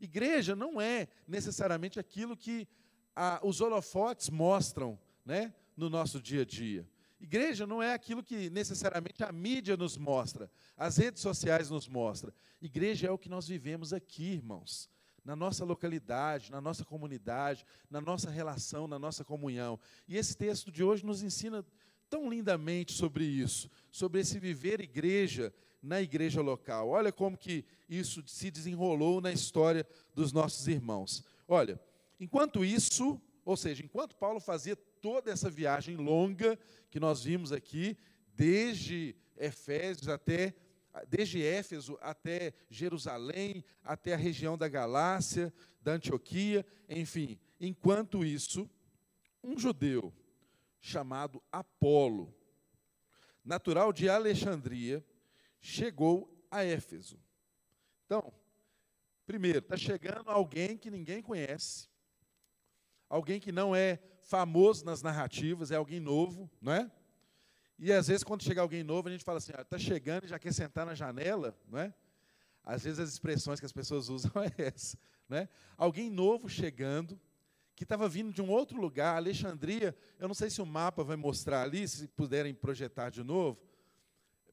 [0.00, 2.66] Igreja não é necessariamente aquilo que
[3.14, 6.86] a, os holofotes mostram né, no nosso dia a dia.
[7.22, 12.32] Igreja não é aquilo que necessariamente a mídia nos mostra, as redes sociais nos mostram.
[12.60, 14.90] Igreja é o que nós vivemos aqui, irmãos,
[15.24, 19.78] na nossa localidade, na nossa comunidade, na nossa relação, na nossa comunhão.
[20.08, 21.64] E esse texto de hoje nos ensina
[22.10, 26.88] tão lindamente sobre isso, sobre esse viver igreja na igreja local.
[26.88, 31.24] Olha como que isso se desenrolou na história dos nossos irmãos.
[31.46, 31.80] Olha,
[32.18, 37.98] enquanto isso, ou seja, enquanto Paulo fazia toda essa viagem longa que nós vimos aqui,
[38.34, 40.54] desde Efésios até
[41.08, 47.38] desde Éfeso até Jerusalém, até a região da Galácia, da Antioquia, enfim.
[47.58, 48.68] Enquanto isso,
[49.42, 50.12] um judeu
[50.80, 52.34] chamado Apolo,
[53.42, 55.04] natural de Alexandria,
[55.60, 57.18] chegou a Éfeso.
[58.04, 58.32] Então,
[59.24, 61.88] primeiro, está chegando alguém que ninguém conhece,
[63.08, 66.90] alguém que não é famoso nas narrativas, é alguém novo, não é?
[67.78, 70.38] E às vezes, quando chega alguém novo, a gente fala assim: está chegando e já
[70.38, 71.92] quer sentar na janela, não é?
[72.64, 74.96] Às vezes, as expressões que as pessoas usam é essa.
[75.28, 75.48] Não é?
[75.76, 77.18] Alguém novo chegando,
[77.74, 79.96] que estava vindo de um outro lugar, Alexandria.
[80.18, 83.60] Eu não sei se o mapa vai mostrar ali, se puderem projetar de novo,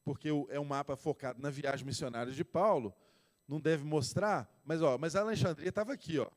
[0.04, 2.94] porque é um mapa focado na viagem missionária de Paulo.
[3.48, 6.30] Não deve mostrar, mas, ó, mas Alexandria estava aqui, ó,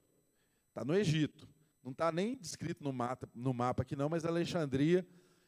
[0.69, 1.49] está no Egito.
[1.83, 5.07] Não está nem descrito no mapa, no mapa aqui, não, mas Alexandria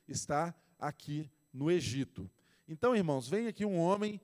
[0.09, 2.31] está aqui no Egito.
[2.67, 4.21] Então, irmãos, vem aqui um homem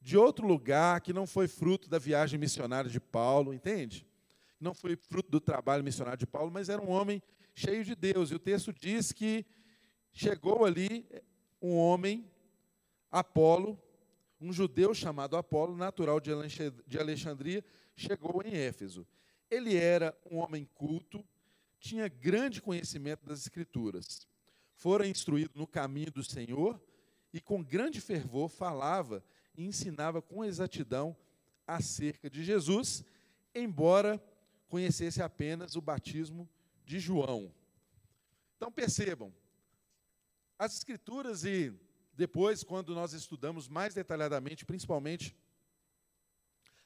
[0.00, 4.06] de outro lugar que não foi fruto da viagem missionária de Paulo, entende?
[4.60, 7.22] Não foi fruto do trabalho missionário de Paulo, mas era um homem
[7.54, 8.30] cheio de Deus.
[8.30, 9.46] E o texto diz que
[10.12, 11.08] chegou ali
[11.60, 12.30] um homem,
[13.10, 13.80] Apolo,
[14.40, 16.30] um judeu chamado Apolo, natural de
[16.98, 17.64] Alexandria,
[17.94, 19.06] chegou em Éfeso.
[19.50, 21.24] Ele era um homem culto,
[21.78, 24.26] tinha grande conhecimento das Escrituras.
[24.74, 26.80] Fora instruído no caminho do Senhor
[27.32, 29.24] e com grande fervor falava
[29.56, 31.16] e ensinava com exatidão
[31.66, 33.04] acerca de Jesus,
[33.54, 34.22] embora
[34.68, 36.48] conhecesse apenas o batismo
[36.84, 37.52] de João.
[38.56, 39.32] Então percebam,
[40.58, 41.72] as Escrituras e
[42.14, 45.36] depois, quando nós estudamos mais detalhadamente, principalmente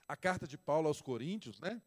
[0.08, 1.80] a carta de Paulo aos Coríntios, né?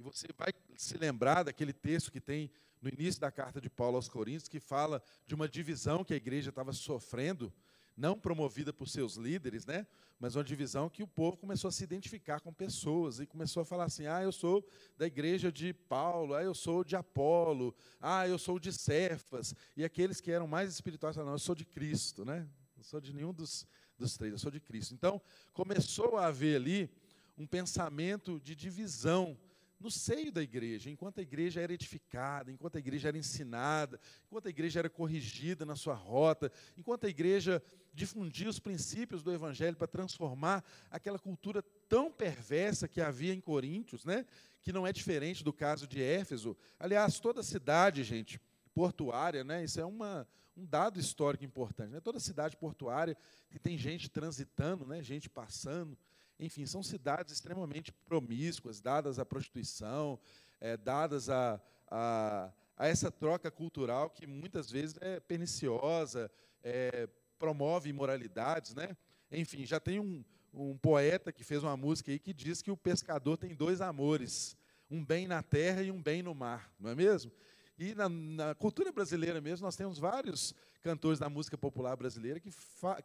[0.00, 0.48] E você vai
[0.78, 4.58] se lembrar daquele texto que tem no início da carta de Paulo aos Coríntios, que
[4.58, 7.52] fala de uma divisão que a igreja estava sofrendo
[7.94, 9.86] não promovida por seus líderes, né?
[10.18, 13.64] mas uma divisão que o povo começou a se identificar com pessoas e começou a
[13.66, 18.26] falar assim: ah, eu sou da igreja de Paulo, ah, eu sou de Apolo, ah,
[18.26, 19.54] eu sou de Cefas.
[19.76, 22.48] E aqueles que eram mais espirituais falaram: não, eu sou de Cristo, né?
[22.74, 23.66] não sou de nenhum dos,
[23.98, 24.94] dos três, eu sou de Cristo.
[24.94, 25.20] Então,
[25.52, 26.90] começou a haver ali
[27.36, 29.36] um pensamento de divisão
[29.80, 34.46] no seio da igreja, enquanto a igreja era edificada, enquanto a igreja era ensinada, enquanto
[34.46, 37.62] a igreja era corrigida na sua rota, enquanto a igreja
[37.92, 44.04] difundia os princípios do evangelho para transformar aquela cultura tão perversa que havia em Coríntios,
[44.04, 44.26] né?
[44.60, 46.56] Que não é diferente do caso de Éfeso.
[46.78, 48.38] Aliás, toda cidade, gente,
[48.74, 49.64] portuária, né?
[49.64, 52.00] Isso é uma, um dado histórico importante, né?
[52.00, 53.16] Toda cidade portuária
[53.50, 55.02] que tem gente transitando, né?
[55.02, 55.96] Gente passando,
[56.40, 60.18] enfim, são cidades extremamente promíscuas, dadas à prostituição,
[60.58, 66.30] é, dadas a, a, a, essa troca cultural que muitas vezes é perniciosa,
[66.64, 67.06] é,
[67.38, 68.74] promove imoralidades.
[68.74, 68.96] Né?
[69.30, 72.76] Enfim, já tem um, um poeta que fez uma música aí que diz que o
[72.76, 74.56] pescador tem dois amores,
[74.90, 77.30] um bem na terra e um bem no mar, não é mesmo?
[77.78, 82.50] E na, na, cultura brasileira mesmo, nós temos vários cantores da música popular brasileira que,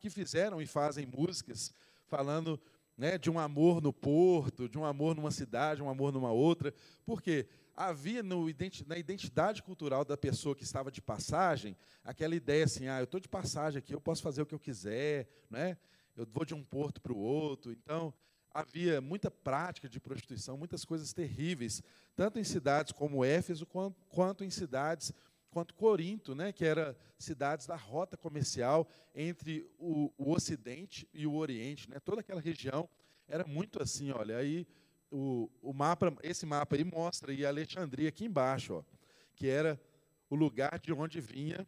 [0.02, 1.74] que fizeram e fazem músicas
[2.08, 2.60] falando
[2.98, 6.74] né, de um amor no porto, de um amor numa cidade, um amor numa outra.
[7.06, 8.46] Porque havia no,
[8.88, 13.20] na identidade cultural da pessoa que estava de passagem aquela ideia assim: ah, eu estou
[13.20, 15.78] de passagem aqui, eu posso fazer o que eu quiser, né?
[16.16, 17.72] eu vou de um porto para o outro.
[17.72, 18.14] Então,
[18.54, 21.84] havia muita prática de prostituição, muitas coisas terríveis,
[22.16, 23.68] tanto em cidades como Éfeso,
[24.10, 25.12] quanto em cidades
[25.56, 28.86] quanto Corinto, né, que era cidades da rota comercial
[29.16, 32.90] entre o, o Ocidente e o Oriente, né, toda aquela região
[33.26, 34.68] era muito assim, olha, aí
[35.10, 38.84] o, o mapa, esse mapa aí mostra aí Alexandria aqui embaixo, ó,
[39.34, 39.80] que era
[40.30, 41.66] o lugar de onde vinha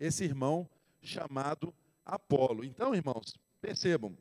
[0.00, 0.66] esse irmão
[1.02, 1.74] chamado
[2.06, 2.64] Apolo.
[2.64, 4.16] Então, irmãos, percebam,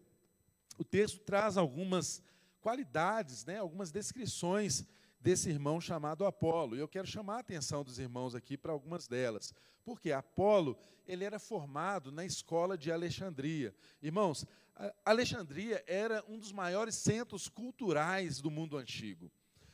[0.77, 2.21] o texto traz algumas
[2.59, 4.85] qualidades, né, algumas descrições
[5.19, 6.75] desse irmão chamado Apolo.
[6.75, 9.53] E eu quero chamar a atenção dos irmãos aqui para algumas delas.
[9.83, 13.73] Porque Apolo, ele era formado na escola de Alexandria.
[14.01, 14.45] Irmãos,
[15.03, 19.31] Alexandria era um dos maiores centros culturais do mundo antigo.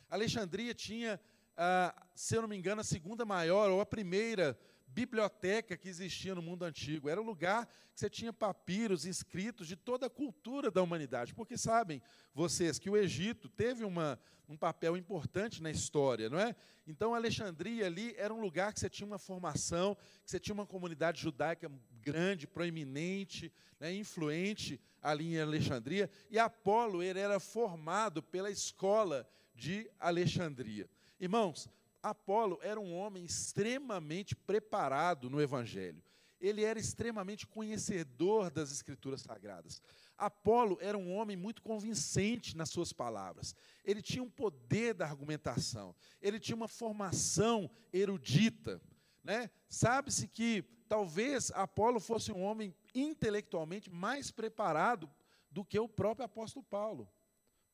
[0.09, 1.19] Alexandria tinha,
[1.57, 4.57] ah, se eu não me engano, a segunda maior ou a primeira
[4.93, 7.09] biblioteca que existia no mundo antigo.
[7.09, 11.33] Era um lugar que você tinha papiros escritos de toda a cultura da humanidade.
[11.33, 12.01] Porque sabem
[12.33, 16.55] vocês que o Egito teve uma, um papel importante na história, não é?
[16.85, 20.65] Então, Alexandria ali era um lugar que você tinha uma formação, que você tinha uma
[20.65, 21.71] comunidade judaica
[22.01, 26.09] grande, proeminente, né, influente ali em Alexandria.
[26.29, 30.87] E Apolo ele era formado pela escola de Alexandria.
[31.19, 31.69] Irmãos,
[32.03, 36.03] Apolo era um homem extremamente preparado no Evangelho.
[36.37, 39.81] Ele era extremamente conhecedor das Escrituras Sagradas.
[40.17, 43.55] Apolo era um homem muito convincente nas suas palavras.
[43.85, 45.95] Ele tinha um poder da argumentação.
[46.21, 48.81] Ele tinha uma formação erudita.
[49.23, 49.49] Né?
[49.69, 55.09] Sabe-se que talvez Apolo fosse um homem intelectualmente mais preparado
[55.49, 57.09] do que o próprio apóstolo Paulo.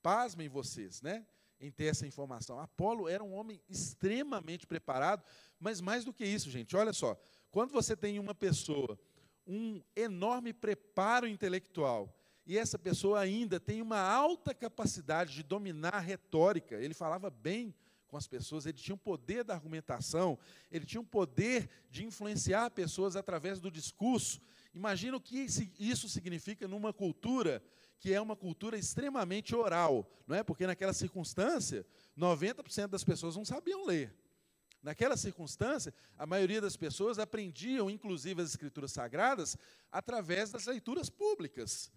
[0.03, 1.25] Pasmem vocês, né?
[1.59, 2.59] Em ter essa informação.
[2.59, 5.23] Apolo era um homem extremamente preparado,
[5.59, 7.19] mas mais do que isso, gente, olha só.
[7.51, 8.97] Quando você tem uma pessoa,
[9.45, 15.99] um enorme preparo intelectual, e essa pessoa ainda tem uma alta capacidade de dominar a
[15.99, 17.75] retórica, ele falava bem
[18.07, 20.37] com as pessoas, ele tinha um poder da argumentação,
[20.71, 24.41] ele tinha um poder de influenciar pessoas através do discurso.
[24.73, 25.45] Imagina o que
[25.77, 27.61] isso significa numa cultura
[27.99, 30.41] que é uma cultura extremamente oral, não é?
[30.41, 31.85] Porque naquela circunstância,
[32.17, 34.15] 90% das pessoas não sabiam ler.
[34.81, 39.57] Naquela circunstância, a maioria das pessoas aprendiam, inclusive, as escrituras sagradas,
[39.91, 41.91] através das leituras públicas.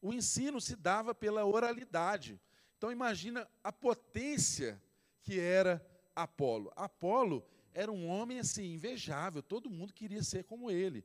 [0.00, 2.40] O ensino se dava pela oralidade.
[2.78, 4.82] Então, imagina a potência
[5.20, 5.86] que era
[6.16, 6.72] Apolo.
[6.74, 11.04] Apolo era um homem assim invejável, todo mundo queria ser como ele.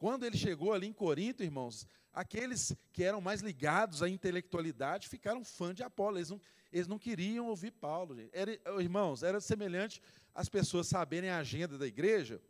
[0.00, 5.44] Quando ele chegou ali em Corinto, irmãos, aqueles que eram mais ligados à intelectualidade ficaram
[5.44, 6.16] fã de Apolo.
[6.16, 6.40] Eles não,
[6.72, 8.16] eles não queriam ouvir Paulo.
[8.32, 10.00] Era, irmãos, era semelhante
[10.34, 12.40] às pessoas saberem a agenda da igreja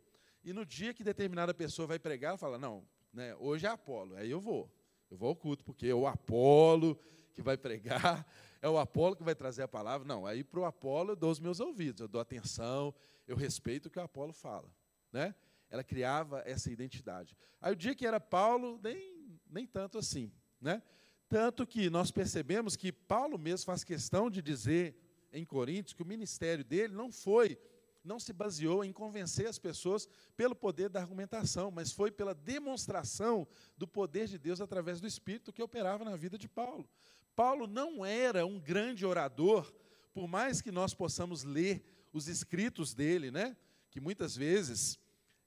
[0.45, 4.15] e no dia que determinada pessoa vai pregar, ela fala: Não, né, hoje é Apolo,
[4.15, 4.71] aí eu vou.
[5.09, 6.97] Eu vou ao culto, porque é o Apolo
[7.33, 8.25] que vai pregar,
[8.61, 10.07] é o Apolo que vai trazer a palavra.
[10.07, 12.95] Não, aí para o Apolo eu dou os meus ouvidos, eu dou atenção,
[13.27, 14.69] eu respeito o que o Apolo fala.
[15.11, 15.35] Né?
[15.71, 17.35] Ela criava essa identidade.
[17.59, 20.31] Aí o dia que era Paulo, nem, nem tanto assim.
[20.59, 20.83] Né?
[21.27, 24.95] Tanto que nós percebemos que Paulo mesmo faz questão de dizer
[25.33, 27.57] em Coríntios que o ministério dele não foi
[28.03, 33.47] não se baseou em convencer as pessoas pelo poder da argumentação, mas foi pela demonstração
[33.77, 36.89] do poder de Deus através do Espírito que operava na vida de Paulo.
[37.35, 39.71] Paulo não era um grande orador,
[40.13, 43.55] por mais que nós possamos ler os escritos dele, né?
[43.89, 44.99] que muitas vezes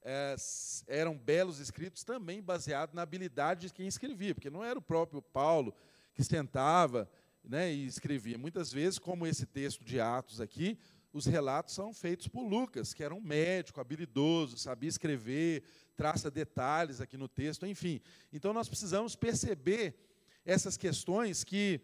[0.04, 0.36] é,
[0.86, 5.22] eram belos escritos também baseados na habilidade de quem escrevia, porque não era o próprio
[5.22, 5.74] Paulo
[6.14, 7.10] que sentava
[7.42, 8.36] né, e escrevia.
[8.36, 10.78] Muitas vezes, como esse texto de Atos aqui,
[11.12, 15.62] os relatos são feitos por Lucas, que era um médico habilidoso, sabia escrever,
[15.96, 18.00] traça detalhes aqui no texto, enfim.
[18.32, 19.94] Então nós precisamos perceber
[20.44, 21.80] essas questões que,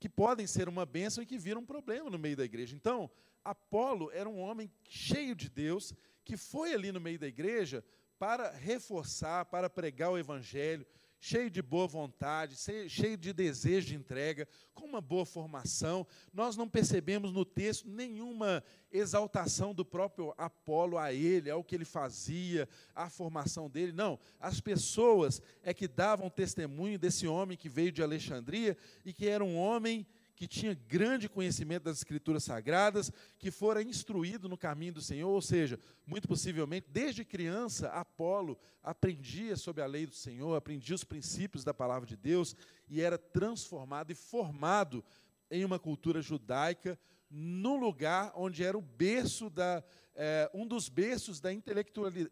[0.00, 2.74] que podem ser uma bênção e que viram um problema no meio da igreja.
[2.74, 3.10] Então,
[3.44, 5.92] Apolo era um homem cheio de Deus,
[6.24, 7.84] que foi ali no meio da igreja
[8.18, 10.86] para reforçar, para pregar o evangelho,
[11.24, 12.54] cheio de boa vontade,
[12.86, 16.06] cheio de desejo de entrega, com uma boa formação.
[16.32, 18.62] Nós não percebemos no texto nenhuma
[18.92, 23.90] exaltação do próprio Apolo a ele, ao que ele fazia, à formação dele.
[23.92, 29.26] Não, as pessoas é que davam testemunho desse homem que veio de Alexandria e que
[29.26, 30.06] era um homem
[30.36, 35.40] que tinha grande conhecimento das Escrituras Sagradas, que fora instruído no caminho do Senhor, ou
[35.40, 41.64] seja, muito possivelmente, desde criança, Apolo aprendia sobre a lei do Senhor, aprendia os princípios
[41.64, 42.56] da palavra de Deus
[42.88, 45.04] e era transformado e formado
[45.50, 46.98] em uma cultura judaica,
[47.30, 49.82] no lugar onde era o berço da,
[50.14, 51.50] é, um dos berços da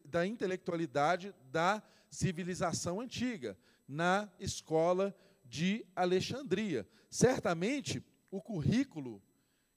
[0.04, 3.56] da intelectualidade da civilização antiga,
[3.88, 5.14] na escola
[5.52, 6.88] de Alexandria.
[7.10, 9.22] Certamente, o currículo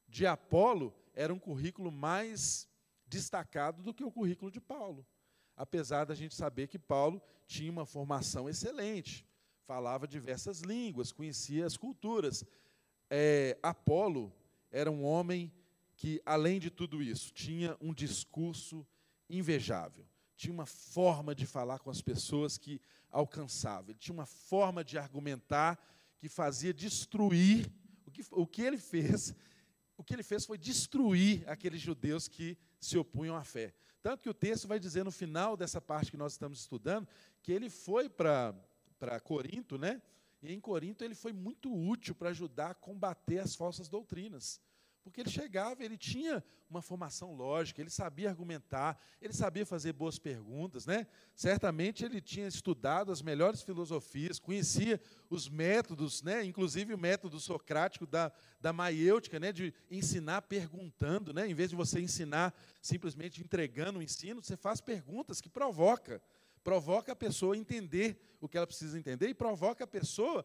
[0.07, 2.65] de Apolo era um currículo mais
[3.05, 5.05] destacado do que o currículo de Paulo.
[5.53, 9.27] Apesar da gente saber que Paulo tinha uma formação excelente,
[9.65, 12.45] falava diversas línguas, conhecia as culturas.
[13.09, 14.33] É, Apolo
[14.71, 15.51] era um homem
[15.97, 18.87] que, além de tudo isso, tinha um discurso
[19.29, 24.83] invejável, tinha uma forma de falar com as pessoas que alcançava, ele tinha uma forma
[24.83, 25.79] de argumentar
[26.17, 27.71] que fazia destruir
[28.05, 29.33] o que, o que ele fez.
[29.97, 33.73] O que ele fez foi destruir aqueles judeus que se opunham à fé.
[34.01, 37.07] Tanto que o texto vai dizer no final dessa parte que nós estamos estudando,
[37.41, 38.53] que ele foi para
[39.23, 40.01] Corinto, né?
[40.41, 44.59] E em Corinto ele foi muito útil para ajudar a combater as falsas doutrinas.
[45.05, 50.17] Porque ele chegava, ele tinha uma formação lógica, ele sabia argumentar, ele sabia fazer boas
[50.17, 51.05] perguntas, né?
[51.35, 54.99] Certamente ele tinha estudado as melhores filosofias, conhecia
[55.29, 56.43] os métodos, né?
[56.43, 59.53] Inclusive o método socrático da, da maiêutica, né?
[59.53, 61.47] De ensinar perguntando, né?
[61.47, 62.51] Em vez de você ensinar
[62.81, 66.19] simplesmente entregando o ensino, você faz perguntas que provoca,
[66.63, 70.43] provoca a pessoa a entender o que ela precisa entender e provoca a pessoa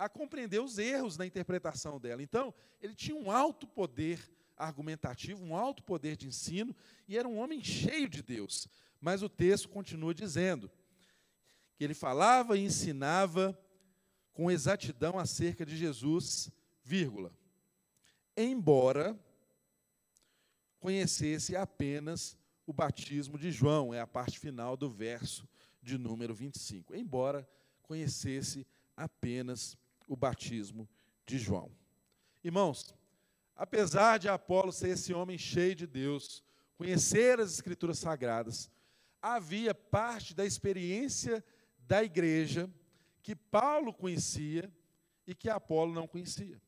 [0.00, 2.22] a compreender os erros na interpretação dela.
[2.22, 4.18] Então, ele tinha um alto poder
[4.56, 6.74] argumentativo, um alto poder de ensino,
[7.06, 8.66] e era um homem cheio de Deus.
[8.98, 10.70] Mas o texto continua dizendo
[11.76, 13.58] que ele falava e ensinava
[14.32, 16.50] com exatidão acerca de Jesus,
[16.82, 17.30] vírgula,
[18.34, 19.18] embora
[20.78, 25.46] conhecesse apenas o batismo de João, é a parte final do verso
[25.82, 26.96] de número 25.
[26.96, 27.46] Embora
[27.82, 29.76] conhecesse apenas
[30.10, 30.88] o batismo
[31.24, 31.70] de João.
[32.42, 32.92] Irmãos,
[33.54, 36.42] apesar de Apolo ser esse homem cheio de Deus,
[36.76, 38.68] conhecer as Escrituras Sagradas,
[39.22, 41.44] havia parte da experiência
[41.78, 42.68] da igreja
[43.22, 44.68] que Paulo conhecia
[45.24, 46.60] e que Apolo não conhecia.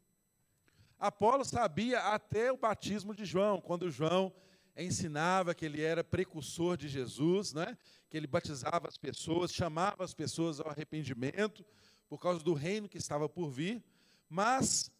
[0.97, 4.33] Apolo sabia até o batismo de João, quando João
[4.77, 7.77] ensinava que ele era precursor de Jesus, né?
[8.09, 11.65] que ele batizava as pessoas, chamava as pessoas ao arrependimento,
[12.13, 13.83] por causa do reino que estava por vir,
[14.29, 14.93] mas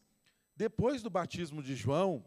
[0.57, 2.25] depois do batismo de João,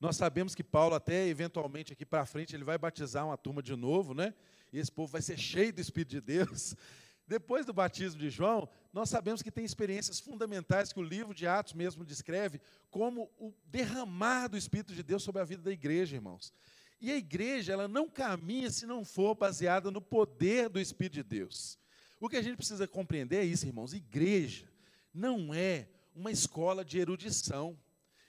[0.00, 3.76] nós sabemos que Paulo até eventualmente aqui para frente ele vai batizar uma turma de
[3.76, 4.32] novo, né?
[4.72, 6.74] E esse povo vai ser cheio do Espírito de Deus.
[7.28, 11.46] Depois do batismo de João, nós sabemos que tem experiências fundamentais que o livro de
[11.46, 16.16] Atos mesmo descreve como o derramar do Espírito de Deus sobre a vida da igreja,
[16.16, 16.54] irmãos.
[16.98, 21.22] E a igreja, ela não caminha se não for baseada no poder do Espírito de
[21.22, 21.78] Deus.
[22.20, 23.92] O que a gente precisa compreender é isso, irmãos.
[23.92, 24.68] Igreja
[25.12, 27.78] não é uma escola de erudição.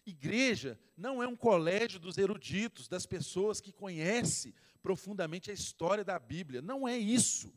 [0.06, 6.18] Igreja não é um colégio dos eruditos, das pessoas que conhecem profundamente a história da
[6.20, 6.62] Bíblia.
[6.62, 7.52] Não é isso.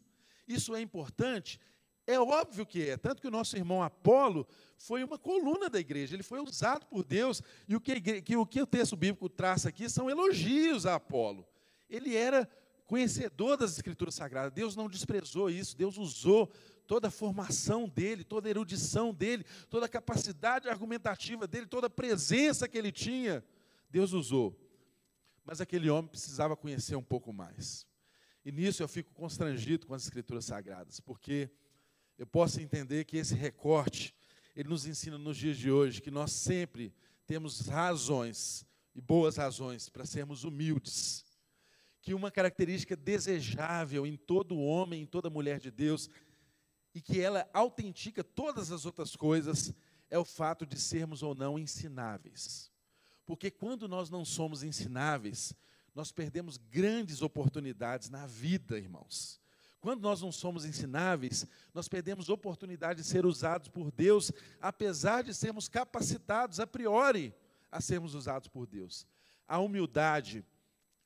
[0.47, 1.61] Isso é importante?
[2.07, 2.97] É óbvio que é.
[2.97, 7.05] Tanto que o nosso irmão Apolo foi uma coluna da igreja, ele foi usado por
[7.05, 7.43] Deus.
[7.69, 11.47] E o que, que, o, que o texto bíblico traça aqui são elogios a Apolo.
[11.89, 12.49] Ele era
[12.93, 14.53] conhecedor das Escrituras Sagradas.
[14.53, 16.53] Deus não desprezou isso, Deus usou
[16.87, 21.91] toda a formação dele, toda a erudição dele, toda a capacidade argumentativa dele, toda a
[21.91, 23.43] presença que ele tinha,
[23.89, 24.55] Deus usou.
[25.43, 27.87] Mas aquele homem precisava conhecer um pouco mais.
[28.45, 31.49] E nisso eu fico constrangido com as escrituras sagradas, porque
[32.19, 34.15] eu posso entender que esse recorte,
[34.55, 36.95] ele nos ensina nos dias de hoje que nós sempre
[37.27, 41.32] temos razões e boas razões para sermos humildes.
[42.03, 46.11] Que uma característica desejável em todo homem, em toda mulher de Deus,
[46.95, 49.73] e que ela autentica todas as outras coisas,
[50.11, 52.71] é o fato de sermos ou não ensináveis.
[53.25, 55.55] Porque quando nós não somos ensináveis,
[55.95, 59.41] nós perdemos grandes oportunidades na vida, irmãos.
[59.81, 64.31] Quando nós não somos ensináveis, nós perdemos oportunidade de ser usados por Deus,
[64.61, 67.35] apesar de sermos capacitados a priori
[67.71, 69.07] a sermos usados por Deus.
[69.49, 70.45] A humildade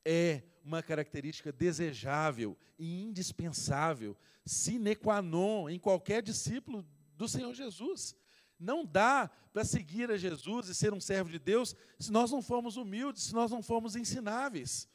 [0.05, 6.85] é uma característica desejável e indispensável, sine qua non, em qualquer discípulo
[7.17, 8.17] do Senhor Jesus.
[8.59, 12.43] Não dá para seguir a Jesus e ser um servo de Deus se nós não
[12.43, 14.89] formos humildes, se nós não formos ensináveis.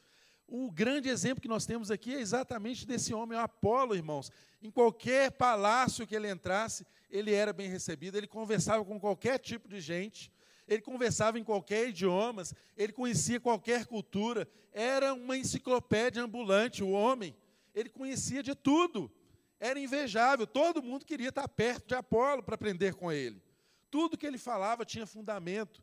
[0.46, 4.30] O grande exemplo que nós temos aqui é exatamente desse homem, o Apolo, irmãos.
[4.60, 9.68] Em qualquer palácio que ele entrasse, ele era bem recebido, ele conversava com qualquer tipo
[9.68, 10.30] de gente,
[10.66, 12.42] ele conversava em qualquer idioma,
[12.76, 17.36] ele conhecia qualquer cultura, era uma enciclopédia ambulante, o homem.
[17.74, 19.10] Ele conhecia de tudo,
[19.58, 23.42] era invejável, todo mundo queria estar perto de Apolo para aprender com ele.
[23.90, 25.82] Tudo que ele falava tinha fundamento,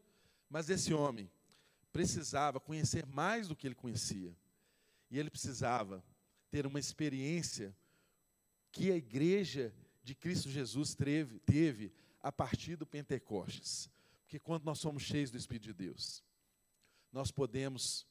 [0.49, 1.29] mas esse homem
[1.91, 4.35] precisava conhecer mais do que ele conhecia.
[5.11, 6.03] E ele precisava
[6.49, 7.75] ter uma experiência
[8.71, 9.73] que a igreja
[10.03, 13.89] de Cristo Jesus teve, teve a partir do Pentecostes.
[14.29, 16.23] Porque quando nós somos cheios do Espírito de Deus,
[17.11, 18.05] nós podemos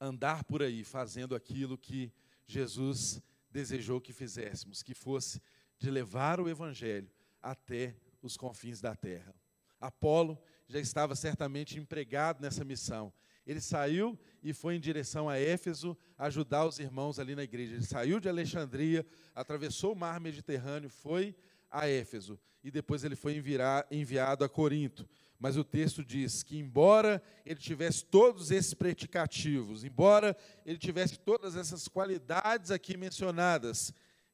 [0.00, 2.12] andar por aí fazendo aquilo que
[2.44, 5.40] Jesus desejou que fizéssemos, que fosse
[5.78, 7.08] de levar o Evangelho
[7.40, 9.32] até os confins da terra.
[9.80, 10.36] Apolo
[10.66, 13.12] já estava certamente empregado nessa missão.
[13.46, 17.74] Ele saiu e foi em direção a Éfeso ajudar os irmãos ali na igreja.
[17.74, 21.36] Ele saiu de Alexandria, atravessou o mar Mediterrâneo, foi
[21.70, 23.42] a Éfeso e depois ele foi
[23.90, 25.08] enviado a Corinto.
[25.38, 31.54] Mas o texto diz que, embora ele tivesse todos esses predicativos, embora ele tivesse todas
[31.56, 33.92] essas qualidades aqui mencionadas,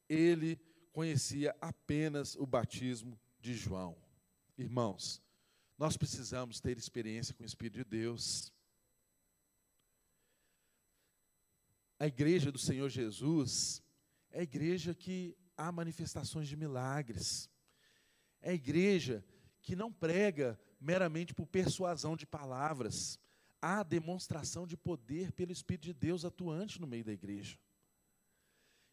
[0.09, 0.59] ele
[0.93, 3.97] conhecia apenas o batismo de João.
[4.57, 5.22] Irmãos,
[5.76, 8.53] nós precisamos ter experiência com o Espírito de Deus.
[11.99, 13.82] A igreja do Senhor Jesus
[14.30, 17.51] é a igreja que há manifestações de milagres.
[18.41, 19.25] É a igreja
[19.63, 23.19] que não prega meramente por persuasão de palavras.
[23.61, 27.59] Há demonstração de poder pelo Espírito de Deus atuante no meio da igreja.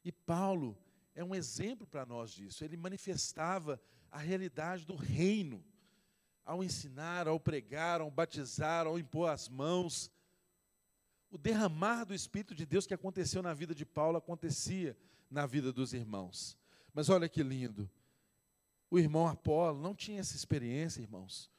[0.03, 0.77] E Paulo
[1.13, 2.63] é um exemplo para nós disso.
[2.63, 5.63] Ele manifestava a realidade do reino
[6.45, 10.11] ao ensinar, ao pregar, ao batizar, ao impor as mãos.
[11.29, 14.97] O derramar do Espírito de Deus que aconteceu na vida de Paulo acontecia
[15.31, 16.57] na vida dos irmãos.
[16.93, 17.89] Mas olha que lindo.
[18.89, 21.49] O irmão Apolo não tinha essa experiência, irmãos.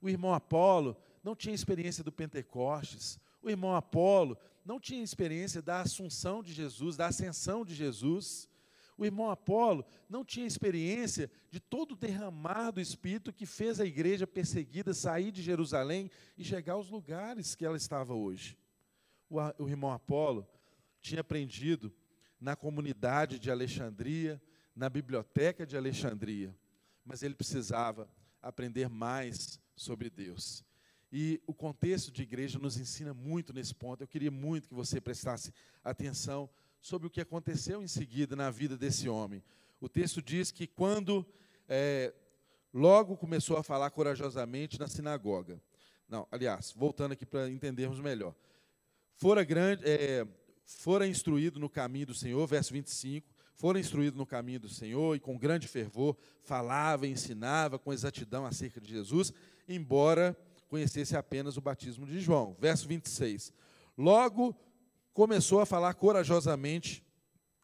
[0.00, 3.20] O irmão Apolo não tinha experiência do Pentecostes.
[3.42, 8.48] O irmão Apolo não tinha experiência da assunção de Jesus, da ascensão de Jesus.
[8.96, 13.86] O irmão Apolo não tinha experiência de todo o derramar do Espírito que fez a
[13.86, 18.58] igreja perseguida sair de Jerusalém e chegar aos lugares que ela estava hoje.
[19.30, 20.48] O, irmão Apolo
[21.00, 21.92] tinha aprendido
[22.40, 24.40] na comunidade de Alexandria,
[24.74, 26.54] na biblioteca de Alexandria,
[27.04, 28.08] mas ele precisava
[28.42, 30.64] aprender mais sobre Deus.
[31.10, 34.02] E o contexto de igreja nos ensina muito nesse ponto.
[34.02, 36.48] Eu queria muito que você prestasse atenção
[36.80, 39.42] sobre o que aconteceu em seguida na vida desse homem.
[39.80, 41.26] O texto diz que quando
[41.68, 42.12] é,
[42.72, 45.60] logo começou a falar corajosamente na sinagoga.
[46.08, 48.34] Não, aliás, voltando aqui para entendermos melhor.
[49.14, 50.26] Fora grande, é,
[50.76, 55.20] fora instruído no caminho do Senhor, verso 25, fora instruído no caminho do Senhor e
[55.20, 59.32] com grande fervor falava e ensinava com exatidão acerca de Jesus,
[59.66, 60.36] embora
[60.68, 62.54] conhecesse apenas o batismo de João.
[62.60, 63.52] Verso 26.
[63.96, 64.54] Logo
[65.14, 67.02] começou a falar corajosamente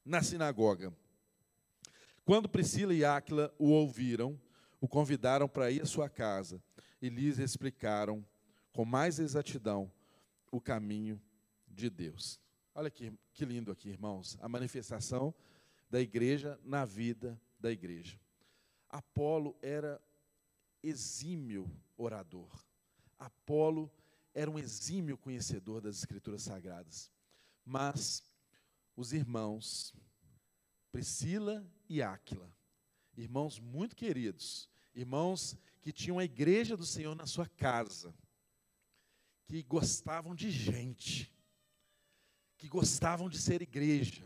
[0.04, 0.92] na sinagoga.
[2.24, 4.40] Quando Priscila e Áquila o ouviram,
[4.80, 6.60] o convidaram para ir à sua casa
[7.02, 8.24] e lhes explicaram
[8.72, 9.92] com mais exatidão
[10.50, 11.20] o caminho
[11.68, 12.42] de Deus.
[12.74, 15.32] Olha que, que lindo aqui, irmãos, a manifestação
[15.88, 18.18] da igreja na vida da igreja.
[18.88, 20.02] Apolo era
[20.82, 22.50] exímio orador.
[23.18, 23.90] Apolo
[24.34, 27.10] era um exímio conhecedor das Escrituras Sagradas.
[27.64, 28.24] Mas
[28.96, 29.94] os irmãos,
[30.90, 32.52] Priscila e Áquila,
[33.16, 38.14] irmãos muito queridos, irmãos que tinham a igreja do Senhor na sua casa,
[39.46, 41.33] que gostavam de gente,
[42.64, 44.24] que gostavam de ser igreja,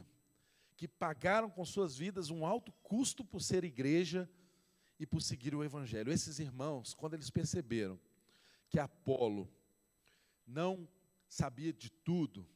[0.76, 4.30] que pagaram com suas vidas um alto custo por ser igreja
[4.96, 6.12] e por seguir o Evangelho.
[6.12, 7.98] Esses irmãos, quando eles perceberam
[8.68, 9.52] que Apolo
[10.46, 10.88] não
[11.28, 12.46] sabia de tudo,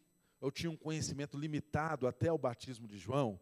[0.41, 3.41] ou tinha um conhecimento limitado até o batismo de João,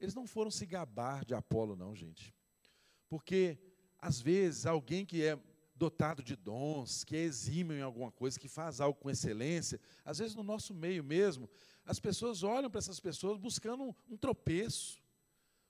[0.00, 2.34] eles não foram se gabar de Apolo, não, gente.
[3.08, 3.56] Porque,
[3.96, 5.38] às vezes, alguém que é
[5.76, 10.18] dotado de dons, que é exímio em alguma coisa, que faz algo com excelência, às
[10.18, 11.48] vezes no nosso meio mesmo,
[11.86, 15.00] as pessoas olham para essas pessoas buscando um, tropeço,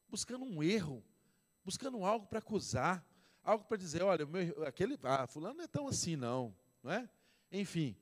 [0.09, 1.05] buscando um erro,
[1.63, 3.07] buscando algo para acusar,
[3.45, 7.09] algo para dizer, olha, meu, aquele, ah, fulano não é tão assim não, não é?
[7.53, 7.95] Enfim,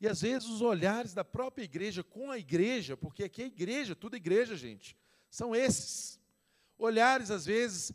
[0.00, 3.94] e às vezes os olhares da própria igreja com a igreja, porque aqui é igreja,
[3.94, 4.96] tudo igreja, gente,
[5.30, 6.18] são esses.
[6.76, 7.92] Olhares às vezes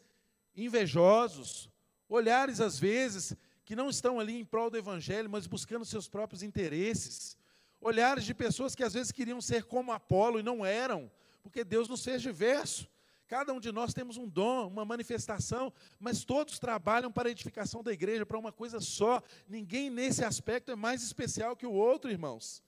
[0.56, 1.70] invejosos,
[2.08, 6.44] olhares às vezes que não estão ali em prol do evangelho, mas buscando seus próprios
[6.44, 7.36] interesses.
[7.80, 11.12] Olhares de pessoas que às vezes queriam ser como Apolo e não eram,
[11.44, 12.90] porque Deus nos fez diverso.
[13.28, 17.84] Cada um de nós temos um dom, uma manifestação, mas todos trabalham para a edificação
[17.84, 19.22] da igreja, para uma coisa só.
[19.48, 22.64] Ninguém nesse aspecto é mais especial que o outro, irmãos.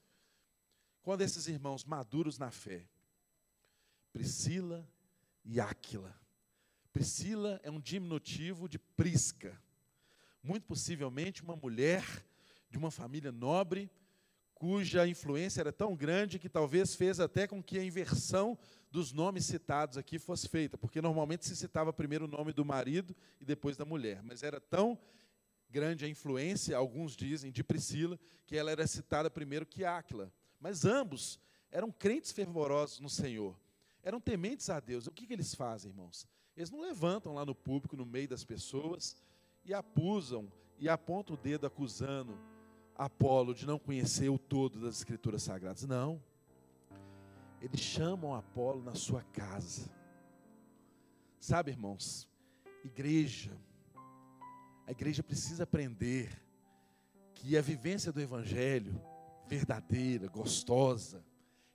[1.02, 2.84] Quando esses irmãos maduros na fé,
[4.12, 4.86] Priscila
[5.44, 6.14] e Áquila.
[6.92, 9.56] Priscila é um diminutivo de Prisca
[10.42, 12.04] muito possivelmente uma mulher
[12.70, 13.90] de uma família nobre,
[14.58, 18.58] cuja influência era tão grande que talvez fez até com que a inversão
[18.90, 23.14] dos nomes citados aqui fosse feita, porque normalmente se citava primeiro o nome do marido
[23.40, 24.98] e depois da mulher, mas era tão
[25.70, 30.32] grande a influência, alguns dizem, de Priscila, que ela era citada primeiro que Áquila.
[30.58, 31.38] Mas ambos
[31.70, 33.54] eram crentes fervorosos no Senhor,
[34.02, 35.06] eram tementes a Deus.
[35.06, 36.26] O que, que eles fazem, irmãos?
[36.56, 39.16] Eles não levantam lá no público, no meio das pessoas,
[39.64, 42.36] e acusam e apontam o dedo acusando
[42.98, 45.84] Apolo de não conhecer o todo das Escrituras Sagradas.
[45.84, 46.20] Não.
[47.62, 49.88] Eles chamam Apolo na sua casa.
[51.40, 52.28] Sabe, irmãos,
[52.84, 53.56] igreja,
[54.84, 56.42] a igreja precisa aprender
[57.34, 59.00] que a vivência do Evangelho,
[59.46, 61.24] verdadeira, gostosa,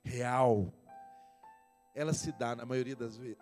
[0.02, 0.72] real,
[1.94, 3.38] ela se dá na maioria das vezes,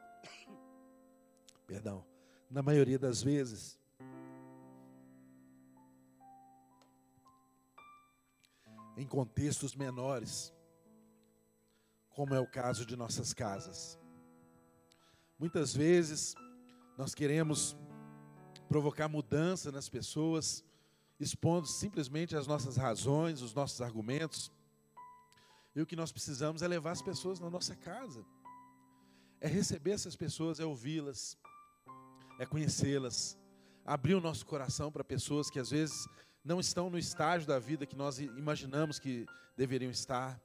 [1.66, 2.04] perdão,
[2.48, 3.81] na maioria das vezes,
[8.96, 10.52] em contextos menores,
[12.10, 13.98] como é o caso de nossas casas.
[15.38, 16.34] Muitas vezes
[16.96, 17.76] nós queremos
[18.68, 20.64] provocar mudança nas pessoas,
[21.18, 24.52] expondo simplesmente as nossas razões, os nossos argumentos.
[25.74, 28.24] E o que nós precisamos é levar as pessoas na nossa casa,
[29.40, 31.36] é receber essas pessoas, é ouvi-las,
[32.38, 33.38] é conhecê-las,
[33.84, 36.06] abrir o nosso coração para pessoas que às vezes
[36.44, 39.26] não estão no estágio da vida que nós imaginamos que
[39.56, 40.40] deveriam estar,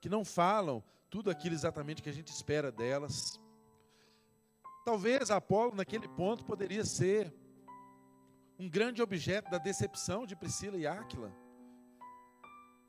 [0.00, 3.40] que não falam tudo aquilo exatamente que a gente espera delas.
[4.84, 7.32] Talvez Apolo, naquele ponto, poderia ser
[8.58, 11.32] um grande objeto da decepção de Priscila e Áquila.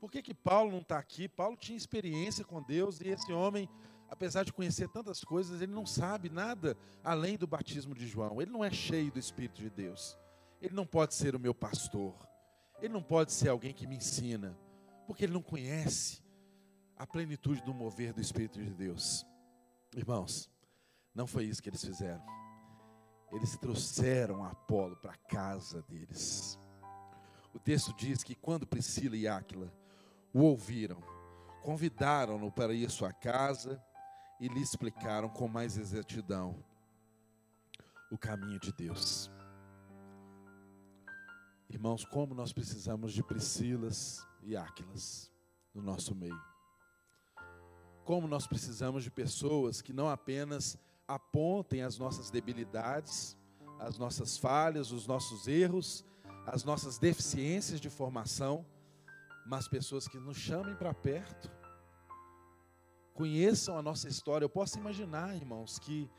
[0.00, 1.28] Por que, que Paulo não está aqui?
[1.28, 3.68] Paulo tinha experiência com Deus e esse homem,
[4.08, 8.40] apesar de conhecer tantas coisas, ele não sabe nada além do batismo de João.
[8.40, 10.18] Ele não é cheio do Espírito de Deus.
[10.60, 12.29] Ele não pode ser o meu pastor.
[12.80, 14.56] Ele não pode ser alguém que me ensina,
[15.06, 16.22] porque ele não conhece
[16.96, 19.26] a plenitude do mover do Espírito de Deus.
[19.94, 20.50] Irmãos,
[21.14, 22.24] não foi isso que eles fizeram.
[23.32, 26.58] Eles trouxeram Apolo para a casa deles.
[27.54, 29.72] O texto diz que quando Priscila e Áquila
[30.32, 31.00] o ouviram,
[31.62, 33.82] convidaram-no para ir à sua casa
[34.40, 36.62] e lhe explicaram com mais exatidão
[38.10, 39.30] o caminho de Deus.
[41.70, 45.30] Irmãos, como nós precisamos de Priscilas e Áquilas
[45.72, 46.42] no nosso meio.
[48.04, 53.38] Como nós precisamos de pessoas que não apenas apontem as nossas debilidades,
[53.78, 56.04] as nossas falhas, os nossos erros,
[56.44, 58.66] as nossas deficiências de formação,
[59.46, 61.48] mas pessoas que nos chamem para perto,
[63.14, 64.44] conheçam a nossa história.
[64.44, 66.10] Eu posso imaginar, irmãos, que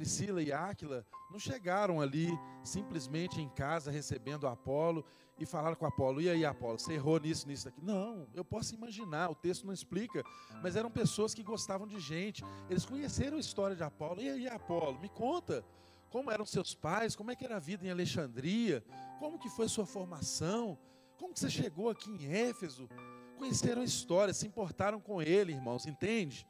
[0.00, 2.30] Priscila e Áquila não chegaram ali
[2.64, 5.04] simplesmente em casa recebendo Apolo
[5.38, 7.84] e falaram com Apolo: e aí, Apolo, você errou nisso, nisso, aqui.
[7.84, 10.24] Não, eu posso imaginar, o texto não explica,
[10.62, 14.22] mas eram pessoas que gostavam de gente, eles conheceram a história de Apolo.
[14.22, 15.62] E aí, Apolo, me conta.
[16.08, 17.14] Como eram seus pais?
[17.14, 18.82] Como é que era a vida em Alexandria?
[19.18, 20.78] Como que foi sua formação?
[21.18, 22.88] Como que você chegou aqui em Éfeso?
[23.36, 26.46] Conheceram a história, se importaram com ele, irmãos, entende?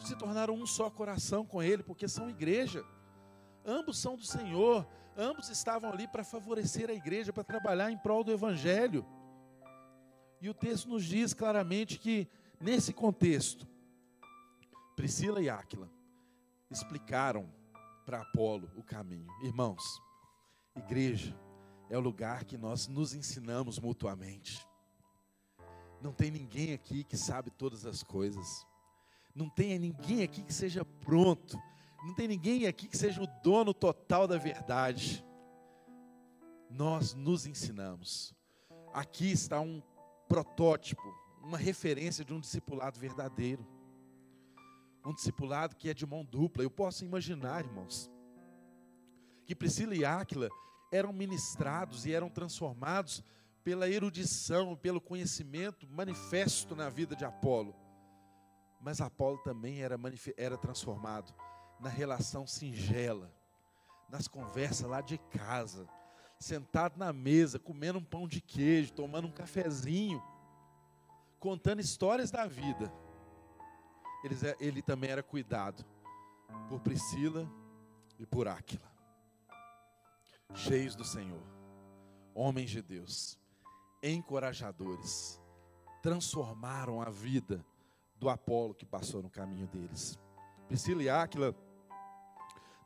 [0.00, 2.84] Se tornaram um só coração com Ele, porque são igreja.
[3.64, 4.86] Ambos são do Senhor,
[5.16, 9.06] ambos estavam ali para favorecer a igreja, para trabalhar em prol do Evangelho.
[10.40, 12.28] E o texto nos diz claramente que,
[12.60, 13.66] nesse contexto,
[14.96, 15.90] Priscila e Áquila
[16.70, 17.48] explicaram
[18.04, 19.30] para Apolo o caminho.
[19.42, 19.82] Irmãos,
[20.74, 21.38] igreja
[21.88, 24.66] é o lugar que nós nos ensinamos mutuamente.
[26.00, 28.66] Não tem ninguém aqui que sabe todas as coisas.
[29.34, 31.58] Não tem ninguém aqui que seja pronto.
[32.04, 35.24] Não tem ninguém aqui que seja o dono total da verdade.
[36.68, 38.34] Nós nos ensinamos.
[38.92, 39.82] Aqui está um
[40.28, 41.02] protótipo,
[41.42, 43.66] uma referência de um discipulado verdadeiro.
[45.04, 46.62] Um discipulado que é de mão dupla.
[46.62, 48.10] Eu posso imaginar, irmãos,
[49.44, 50.48] que Priscila e Áquila
[50.92, 53.24] eram ministrados e eram transformados
[53.64, 57.74] pela erudição, pelo conhecimento manifesto na vida de Apolo.
[58.82, 59.98] Mas Apolo também era,
[60.36, 61.32] era transformado
[61.80, 63.32] na relação singela,
[64.08, 65.88] nas conversas lá de casa,
[66.38, 70.22] sentado na mesa, comendo um pão de queijo, tomando um cafezinho,
[71.38, 72.92] contando histórias da vida.
[74.24, 75.84] Ele, ele também era cuidado
[76.68, 77.48] por Priscila
[78.18, 78.92] e por Áquila,
[80.54, 81.42] cheios do Senhor,
[82.34, 83.40] homens de Deus
[84.02, 85.40] encorajadores,
[86.02, 87.64] transformaram a vida
[88.22, 90.16] do Apolo que passou no caminho deles.
[90.68, 91.52] Priscila e Áquila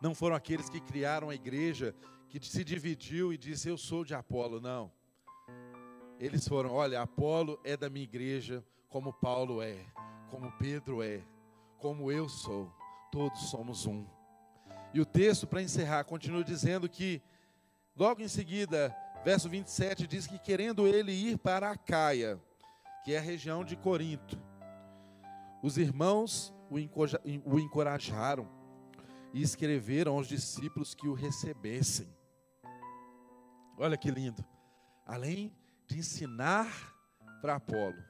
[0.00, 1.94] não foram aqueles que criaram a igreja
[2.28, 4.90] que se dividiu e disse eu sou de Apolo, não.
[6.18, 9.76] Eles foram, olha, Apolo é da minha igreja, como Paulo é,
[10.30, 11.22] como Pedro é,
[11.78, 12.72] como eu sou.
[13.12, 14.06] Todos somos um.
[14.94, 17.22] E o texto para encerrar continua dizendo que
[17.94, 22.40] logo em seguida Verso 27 diz que querendo ele ir para a Caia,
[23.04, 24.40] que é a região de Corinto,
[25.62, 28.48] os irmãos o encorajaram
[29.32, 32.08] e escreveram aos discípulos que o recebessem.
[33.78, 34.44] Olha que lindo.
[35.04, 35.54] Além
[35.86, 36.94] de ensinar
[37.40, 38.02] para Apolo,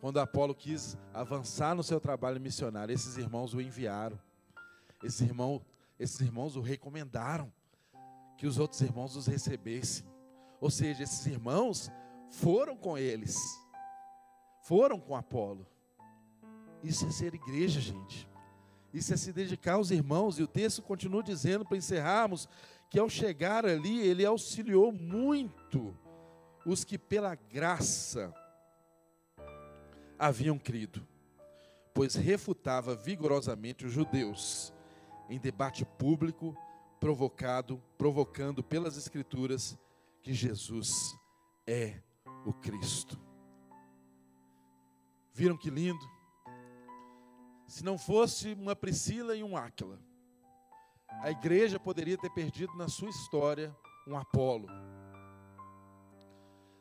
[0.00, 4.18] quando Apolo quis avançar no seu trabalho missionário, esses irmãos o enviaram.
[5.02, 5.62] Esses irmãos,
[5.98, 7.52] esses irmãos o recomendaram
[8.36, 10.06] que os outros irmãos os recebessem.
[10.60, 11.90] Ou seja, esses irmãos
[12.30, 13.36] foram com eles,
[14.62, 15.66] foram com Apolo.
[16.82, 18.28] Isso é ser igreja, gente.
[18.92, 20.38] Isso é se dedicar aos irmãos.
[20.38, 22.48] E o texto continua dizendo, para encerrarmos,
[22.88, 25.96] que ao chegar ali, ele auxiliou muito
[26.64, 28.32] os que pela graça
[30.18, 31.06] haviam crido,
[31.92, 34.72] pois refutava vigorosamente os judeus
[35.28, 36.56] em debate público,
[36.98, 39.78] provocado, provocando pelas escrituras
[40.22, 41.16] que Jesus
[41.66, 42.00] é
[42.44, 43.20] o Cristo.
[45.32, 46.15] Viram que lindo?
[47.76, 50.00] Se não fosse uma Priscila e um Áquila,
[51.20, 53.76] a igreja poderia ter perdido na sua história
[54.08, 54.66] um Apolo.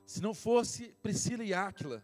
[0.05, 2.01] Se não fosse Priscila e Áquila,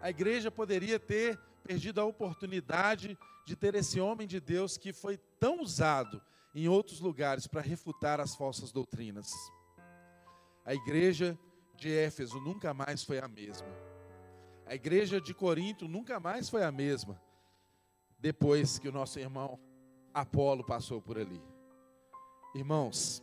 [0.00, 5.18] a igreja poderia ter perdido a oportunidade de ter esse homem de Deus que foi
[5.40, 6.22] tão usado
[6.54, 9.32] em outros lugares para refutar as falsas doutrinas.
[10.64, 11.36] A igreja
[11.76, 13.66] de Éfeso nunca mais foi a mesma.
[14.64, 17.20] A igreja de Corinto nunca mais foi a mesma.
[18.18, 19.58] Depois que o nosso irmão
[20.12, 21.40] Apolo passou por ali.
[22.54, 23.22] Irmãos,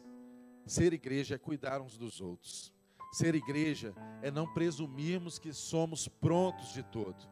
[0.65, 2.73] ser igreja é cuidar uns dos outros.
[3.11, 7.27] Ser igreja é não presumirmos que somos prontos de todo.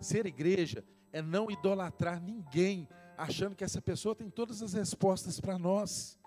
[0.00, 5.58] Ser igreja é não idolatrar ninguém, achando que essa pessoa tem todas as respostas para
[5.58, 6.18] nós.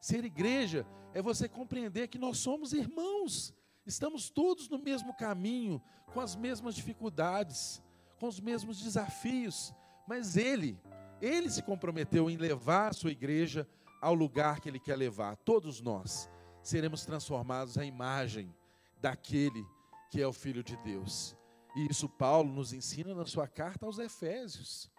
[0.00, 3.54] Ser igreja é você compreender que nós somos irmãos,
[3.86, 5.80] estamos todos no mesmo caminho,
[6.12, 7.82] com as mesmas dificuldades,
[8.18, 9.72] com os mesmos desafios,
[10.06, 10.78] mas Ele,
[11.20, 13.68] Ele se comprometeu em levar a sua igreja
[14.00, 15.36] ao lugar que Ele quer levar.
[15.36, 16.28] Todos nós
[16.62, 18.54] seremos transformados à imagem
[19.00, 19.64] daquele
[20.10, 21.36] que é o Filho de Deus.
[21.74, 24.90] E isso Paulo nos ensina na sua carta aos Efésios.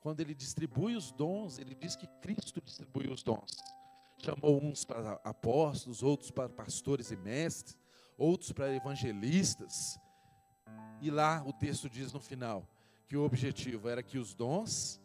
[0.00, 3.56] Quando ele distribui os dons, ele diz que Cristo distribui os dons
[4.24, 7.76] chamou uns para apóstolos, outros para pastores e mestres,
[8.16, 9.98] outros para evangelistas.
[11.00, 12.66] E lá o texto diz no final
[13.06, 15.00] que o objetivo era que os dons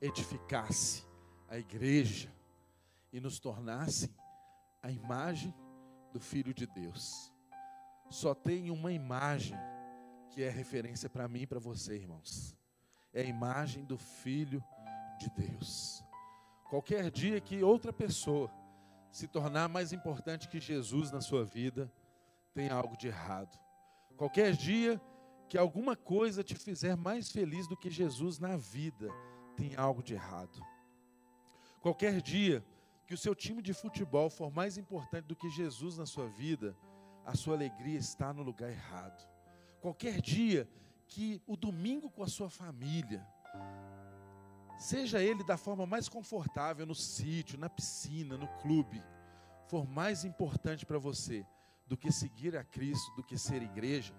[0.00, 1.04] edificassem
[1.48, 2.32] a igreja
[3.12, 4.14] e nos tornassem
[4.82, 5.54] a imagem
[6.12, 7.32] do Filho de Deus.
[8.10, 9.58] Só tem uma imagem
[10.30, 12.56] que é referência para mim e para você, irmãos.
[13.12, 14.62] É a imagem do Filho
[15.18, 16.04] de Deus.
[16.68, 18.50] Qualquer dia que outra pessoa
[19.10, 21.92] se tornar mais importante que Jesus na sua vida,
[22.54, 23.58] tem algo de errado.
[24.16, 25.00] Qualquer dia
[25.50, 29.10] que alguma coisa te fizer mais feliz do que Jesus na vida,
[29.56, 30.64] tem algo de errado.
[31.80, 32.64] Qualquer dia
[33.04, 36.76] que o seu time de futebol for mais importante do que Jesus na sua vida,
[37.26, 39.28] a sua alegria está no lugar errado.
[39.80, 40.68] qualquer dia
[41.08, 43.26] que o domingo com a sua família,
[44.78, 49.02] seja ele da forma mais confortável, no sítio, na piscina, no clube,
[49.66, 51.44] for mais importante para você
[51.88, 54.14] do que seguir a Cristo, do que ser igreja,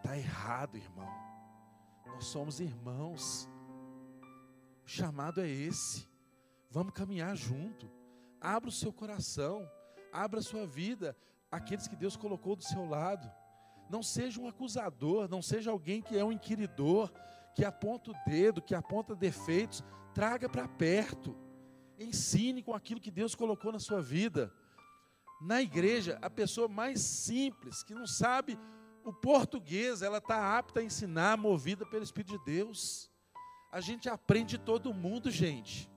[0.00, 1.08] está errado, irmão.
[2.06, 3.48] Nós somos irmãos.
[4.84, 6.08] O chamado é esse.
[6.70, 7.90] Vamos caminhar junto.
[8.40, 9.70] Abra o seu coração,
[10.12, 11.14] abra a sua vida,
[11.50, 13.30] aqueles que Deus colocou do seu lado.
[13.90, 17.12] Não seja um acusador, não seja alguém que é um inquiridor,
[17.54, 19.84] que aponta o dedo, que aponta defeitos.
[20.14, 21.36] Traga para perto.
[21.98, 24.50] Ensine com aquilo que Deus colocou na sua vida.
[25.42, 28.58] Na igreja, a pessoa mais simples, que não sabe
[29.04, 33.10] o português, ela está apta a ensinar, movida pelo Espírito de Deus.
[33.72, 35.90] A gente aprende todo mundo, gente.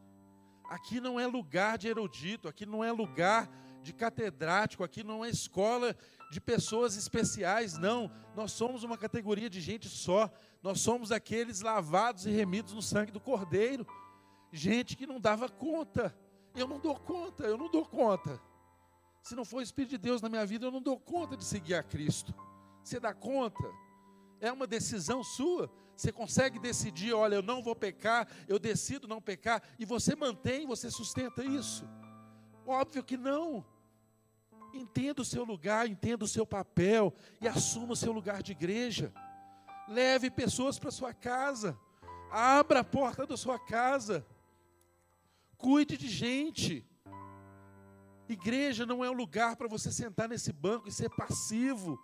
[0.69, 3.49] Aqui não é lugar de erudito, aqui não é lugar
[3.81, 5.95] de catedrático, aqui não é escola
[6.31, 8.09] de pessoas especiais, não.
[8.35, 10.31] Nós somos uma categoria de gente só.
[10.61, 13.85] Nós somos aqueles lavados e remidos no sangue do Cordeiro.
[14.51, 16.17] Gente que não dava conta.
[16.55, 18.39] Eu não dou conta, eu não dou conta.
[19.21, 21.43] Se não for o Espírito de Deus na minha vida, eu não dou conta de
[21.43, 22.33] seguir a Cristo.
[22.83, 23.63] Você dá conta?
[24.39, 25.71] É uma decisão sua.
[25.95, 30.65] Você consegue decidir, olha, eu não vou pecar, eu decido não pecar, e você mantém,
[30.65, 31.87] você sustenta isso.
[32.65, 33.63] Óbvio que não.
[34.73, 39.13] Entenda o seu lugar, entenda o seu papel e assuma o seu lugar de igreja.
[39.87, 41.77] Leve pessoas para sua casa.
[42.31, 44.25] Abra a porta da sua casa.
[45.57, 46.83] Cuide de gente.
[48.27, 51.99] Igreja não é um lugar para você sentar nesse banco e ser passivo,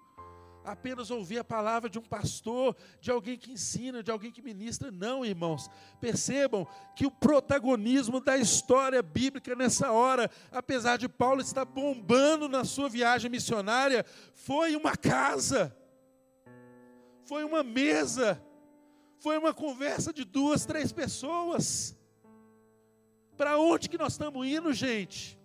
[0.72, 4.92] apenas ouvir a palavra de um pastor, de alguém que ensina, de alguém que ministra.
[4.92, 5.70] Não, irmãos.
[6.00, 12.64] Percebam que o protagonismo da história bíblica nessa hora, apesar de Paulo estar bombando na
[12.66, 15.76] sua viagem missionária, foi uma casa,
[17.26, 18.42] foi uma mesa,
[19.20, 21.96] foi uma conversa de duas, três pessoas.
[23.38, 25.39] Para onde que nós estamos indo, gente?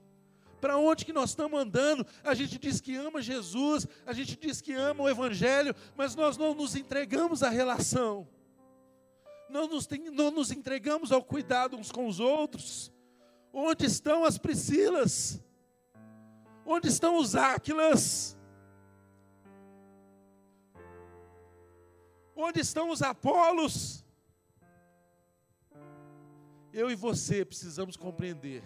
[0.65, 2.07] Para onde que nós estamos andando.
[2.23, 6.39] A gente diz que ama Jesus, a gente diz que ama o Evangelho, mas nós
[6.39, 8.27] não nos entregamos à relação,
[9.51, 12.91] não nos, tem, não nos entregamos ao cuidado uns com os outros.
[13.53, 15.39] Onde estão as Priscilas?
[16.65, 18.35] Onde estão os Áquilas?
[22.35, 24.03] Onde estão os Apolos?
[26.73, 28.63] Eu e você precisamos compreender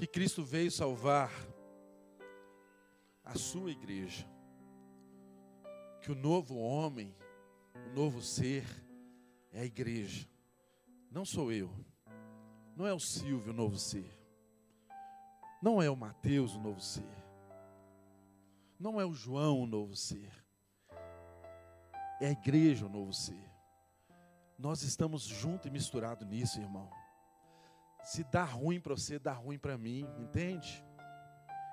[0.00, 1.30] que Cristo veio salvar
[3.22, 4.26] a sua igreja.
[6.00, 7.14] Que o novo homem,
[7.74, 8.64] o novo ser,
[9.52, 10.26] é a igreja.
[11.10, 11.70] Não sou eu.
[12.74, 14.18] Não é o Silvio o novo ser.
[15.60, 17.04] Não é o Mateus o novo ser.
[18.78, 20.32] Não é o João o novo ser.
[22.22, 23.50] É a igreja o novo ser.
[24.58, 26.90] Nós estamos juntos e misturados nisso, irmão.
[28.02, 30.84] Se dá ruim para você, dá ruim para mim, entende?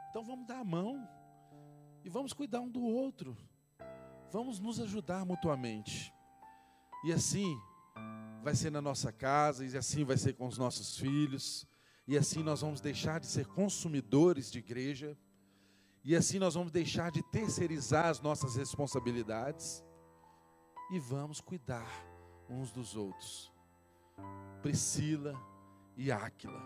[0.10, 1.08] Então vamos dar a mão
[2.04, 3.38] e vamos cuidar um do outro.
[4.32, 6.14] Vamos nos ajudar mutuamente.
[7.04, 7.58] E assim
[8.44, 11.68] vai ser na nossa casa, e assim vai ser com os nossos filhos,
[12.08, 15.18] e assim nós vamos deixar de ser consumidores de igreja,
[16.04, 19.84] e assim nós vamos deixar de terceirizar as nossas responsabilidades
[20.90, 21.90] e vamos cuidar
[22.50, 23.52] uns dos outros.
[24.62, 25.36] Priscila,
[25.98, 26.62] e Áquila.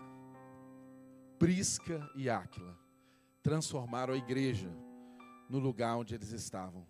[1.38, 2.78] Prisca e Áquila
[3.42, 4.70] transformaram a igreja
[5.48, 6.86] no lugar onde eles estavam,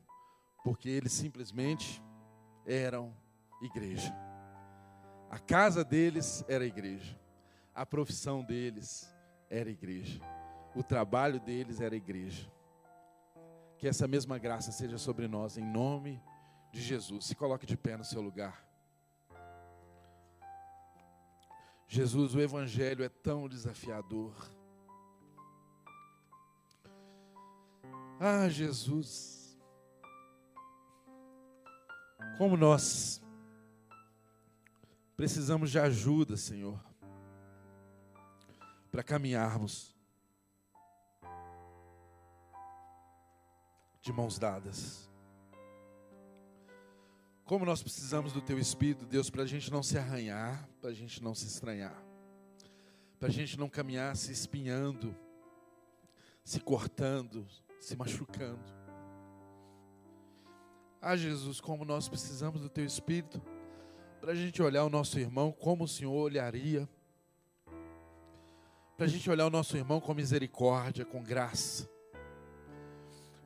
[0.63, 2.03] porque eles simplesmente
[2.67, 3.17] eram
[3.63, 4.15] igreja.
[5.31, 7.19] A casa deles era igreja,
[7.75, 9.11] a profissão deles
[9.49, 10.21] era igreja,
[10.75, 12.51] o trabalho deles era igreja.
[13.79, 16.23] Que essa mesma graça seja sobre nós, em nome
[16.71, 17.25] de Jesus.
[17.25, 18.72] Se coloque de pé no seu lugar.
[21.93, 24.35] Jesus, o Evangelho é tão desafiador.
[28.19, 29.61] Ah, Jesus,
[32.39, 33.21] como nós
[35.15, 36.83] precisamos de ajuda, Senhor,
[38.91, 39.95] para caminharmos
[44.01, 45.12] de mãos dadas.
[47.45, 50.95] Como nós precisamos do Teu Espírito, Deus, para a gente não se arranhar, para a
[50.95, 52.01] gente não se estranhar,
[53.19, 55.15] para a gente não caminhar se espinhando,
[56.45, 57.47] se cortando,
[57.81, 58.73] se machucando.
[61.01, 63.43] Ah, Jesus, como nós precisamos do Teu Espírito,
[64.21, 66.89] para a gente olhar o nosso irmão como o Senhor olharia,
[68.97, 71.91] para a gente olhar o nosso irmão com misericórdia, com graça,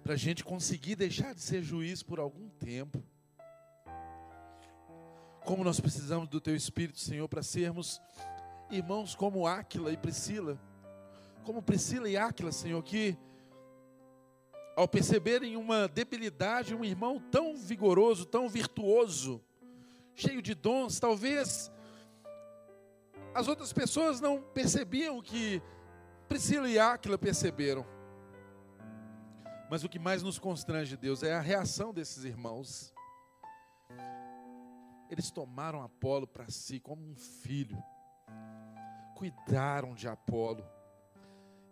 [0.03, 3.03] para a gente conseguir deixar de ser juiz por algum tempo.
[5.47, 8.03] Como nós precisamos do Teu Espírito, Senhor, para sermos
[8.69, 10.59] irmãos como Áquila e Priscila.
[11.45, 13.17] Como Priscila e Áquila, Senhor, que
[14.75, 19.41] ao perceberem uma debilidade, um irmão tão vigoroso, tão virtuoso,
[20.17, 21.71] cheio de dons, talvez
[23.33, 25.63] as outras pessoas não percebiam o que
[26.29, 27.87] Priscila e Áquila perceberam.
[29.71, 32.96] Mas o que mais nos constrange, Deus, é a reação desses irmãos.
[35.11, 37.83] Eles tomaram Apolo para si como um filho,
[39.15, 40.65] cuidaram de Apolo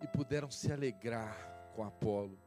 [0.02, 1.36] e puderam se alegrar
[1.74, 2.38] com Apolo,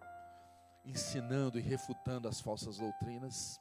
[0.85, 3.59] ensinando e refutando as falsas doutrinas.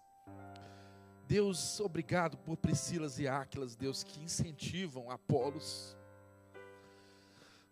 [1.27, 5.97] Deus, obrigado por Priscilas e Áquilas, Deus, que incentivam Apolos.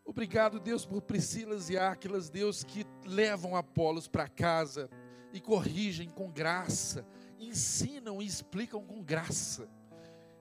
[0.04, 4.90] Obrigado, Deus, por Priscilas e Áquilas, Deus, que levam Apolos para casa
[5.32, 7.06] e corrigem com graça,
[7.38, 9.68] ensinam e explicam com graça.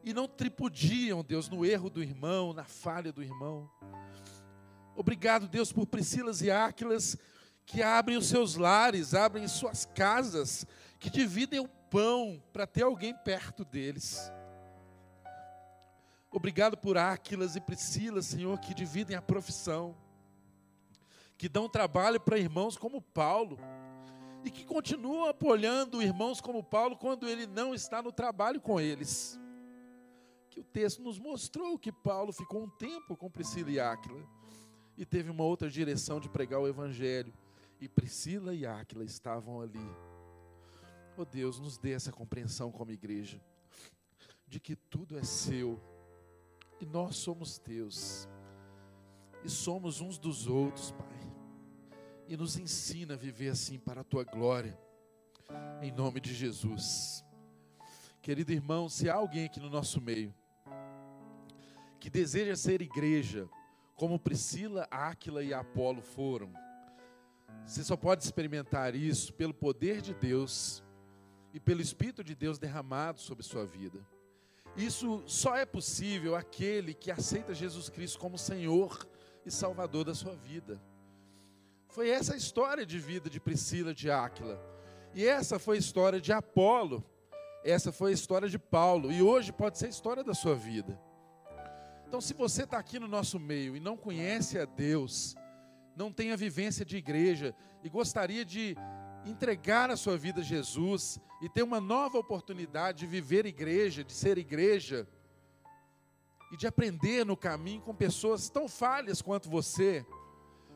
[0.04, 3.70] E não tripudiam, Deus, no erro do irmão, na falha do irmão.
[4.96, 7.18] Obrigado, Deus, por Priscilas e Áquilas,
[7.66, 10.66] que abrem os seus lares, abrem suas casas,
[11.00, 14.32] que dividem o pão para ter alguém perto deles.
[16.30, 19.96] Obrigado por Áquilas e Priscila, Senhor, que dividem a profissão,
[21.38, 23.60] que dão trabalho para irmãos como Paulo,
[24.44, 29.40] e que continuam apoiando irmãos como Paulo quando ele não está no trabalho com eles.
[30.50, 34.24] Que o texto nos mostrou que Paulo ficou um tempo com Priscila e Áquila
[34.98, 37.34] e teve uma outra direção de pregar o evangelho,
[37.80, 39.90] e Priscila e Áquila estavam ali.
[41.18, 43.42] Oh Deus, nos dê essa compreensão como igreja,
[44.48, 45.82] de que tudo é seu
[46.80, 48.28] e nós somos teus,
[49.44, 51.23] e somos uns dos outros, Pai,
[52.34, 54.76] e nos ensina a viver assim para a tua glória,
[55.84, 57.24] em nome de Jesus.
[58.24, 60.34] Querido irmão, se há alguém aqui no nosso meio
[62.00, 63.48] que deseja ser igreja,
[63.96, 66.52] como Priscila, Áquila e Apolo foram,
[67.68, 70.84] você só pode experimentar isso pelo poder de Deus
[71.54, 74.04] e pelo Espírito de Deus derramado sobre sua vida.
[74.76, 79.08] Isso só é possível aquele que aceita Jesus Cristo como Senhor
[79.46, 80.82] e Salvador da sua vida.
[81.94, 84.60] Foi essa a história de vida de Priscila de Áquila.
[85.14, 87.06] E essa foi a história de Apolo.
[87.64, 89.12] Essa foi a história de Paulo.
[89.12, 91.00] E hoje pode ser a história da sua vida.
[92.08, 95.36] Então, se você está aqui no nosso meio e não conhece a Deus,
[95.96, 98.76] não tem a vivência de igreja e gostaria de
[99.24, 104.14] entregar a sua vida a Jesus e ter uma nova oportunidade de viver igreja, de
[104.14, 105.08] ser igreja
[106.52, 110.04] e de aprender no caminho com pessoas tão falhas quanto você,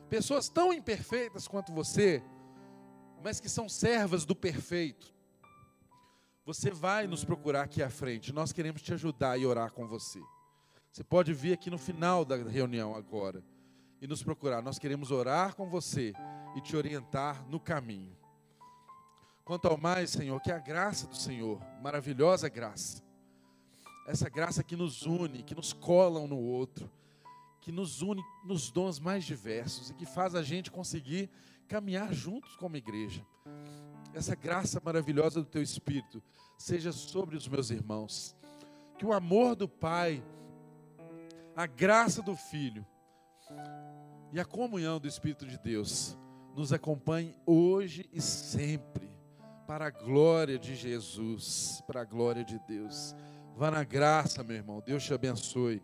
[0.08, 2.22] pessoas tão imperfeitas quanto você,
[3.22, 5.14] mas que são servas do perfeito.
[6.44, 10.20] Você vai nos procurar aqui à frente, nós queremos te ajudar e orar com você.
[10.90, 13.44] Você pode vir aqui no final da reunião agora
[14.00, 14.62] e nos procurar.
[14.62, 16.12] Nós queremos orar com você
[16.56, 18.16] e te orientar no caminho.
[19.44, 23.02] Quanto ao mais, Senhor, que a graça do Senhor, maravilhosa graça,
[24.06, 26.90] essa graça que nos une, que nos cola um no outro,
[27.60, 31.30] que nos une nos dons mais diversos e que faz a gente conseguir
[31.66, 33.24] caminhar juntos como igreja.
[34.14, 36.22] Essa graça maravilhosa do Teu Espírito
[36.56, 38.34] seja sobre os meus irmãos.
[38.98, 40.24] Que o amor do Pai,
[41.54, 42.84] a graça do Filho
[44.32, 46.16] e a comunhão do Espírito de Deus
[46.54, 49.08] nos acompanhe hoje e sempre
[49.66, 53.14] para a glória de Jesus, para a glória de Deus.
[53.54, 54.82] Vá na graça, meu irmão.
[54.84, 55.82] Deus te abençoe.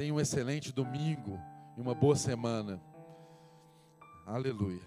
[0.00, 1.38] Tenha um excelente domingo
[1.76, 2.80] e uma boa semana.
[4.24, 4.80] Aleluia.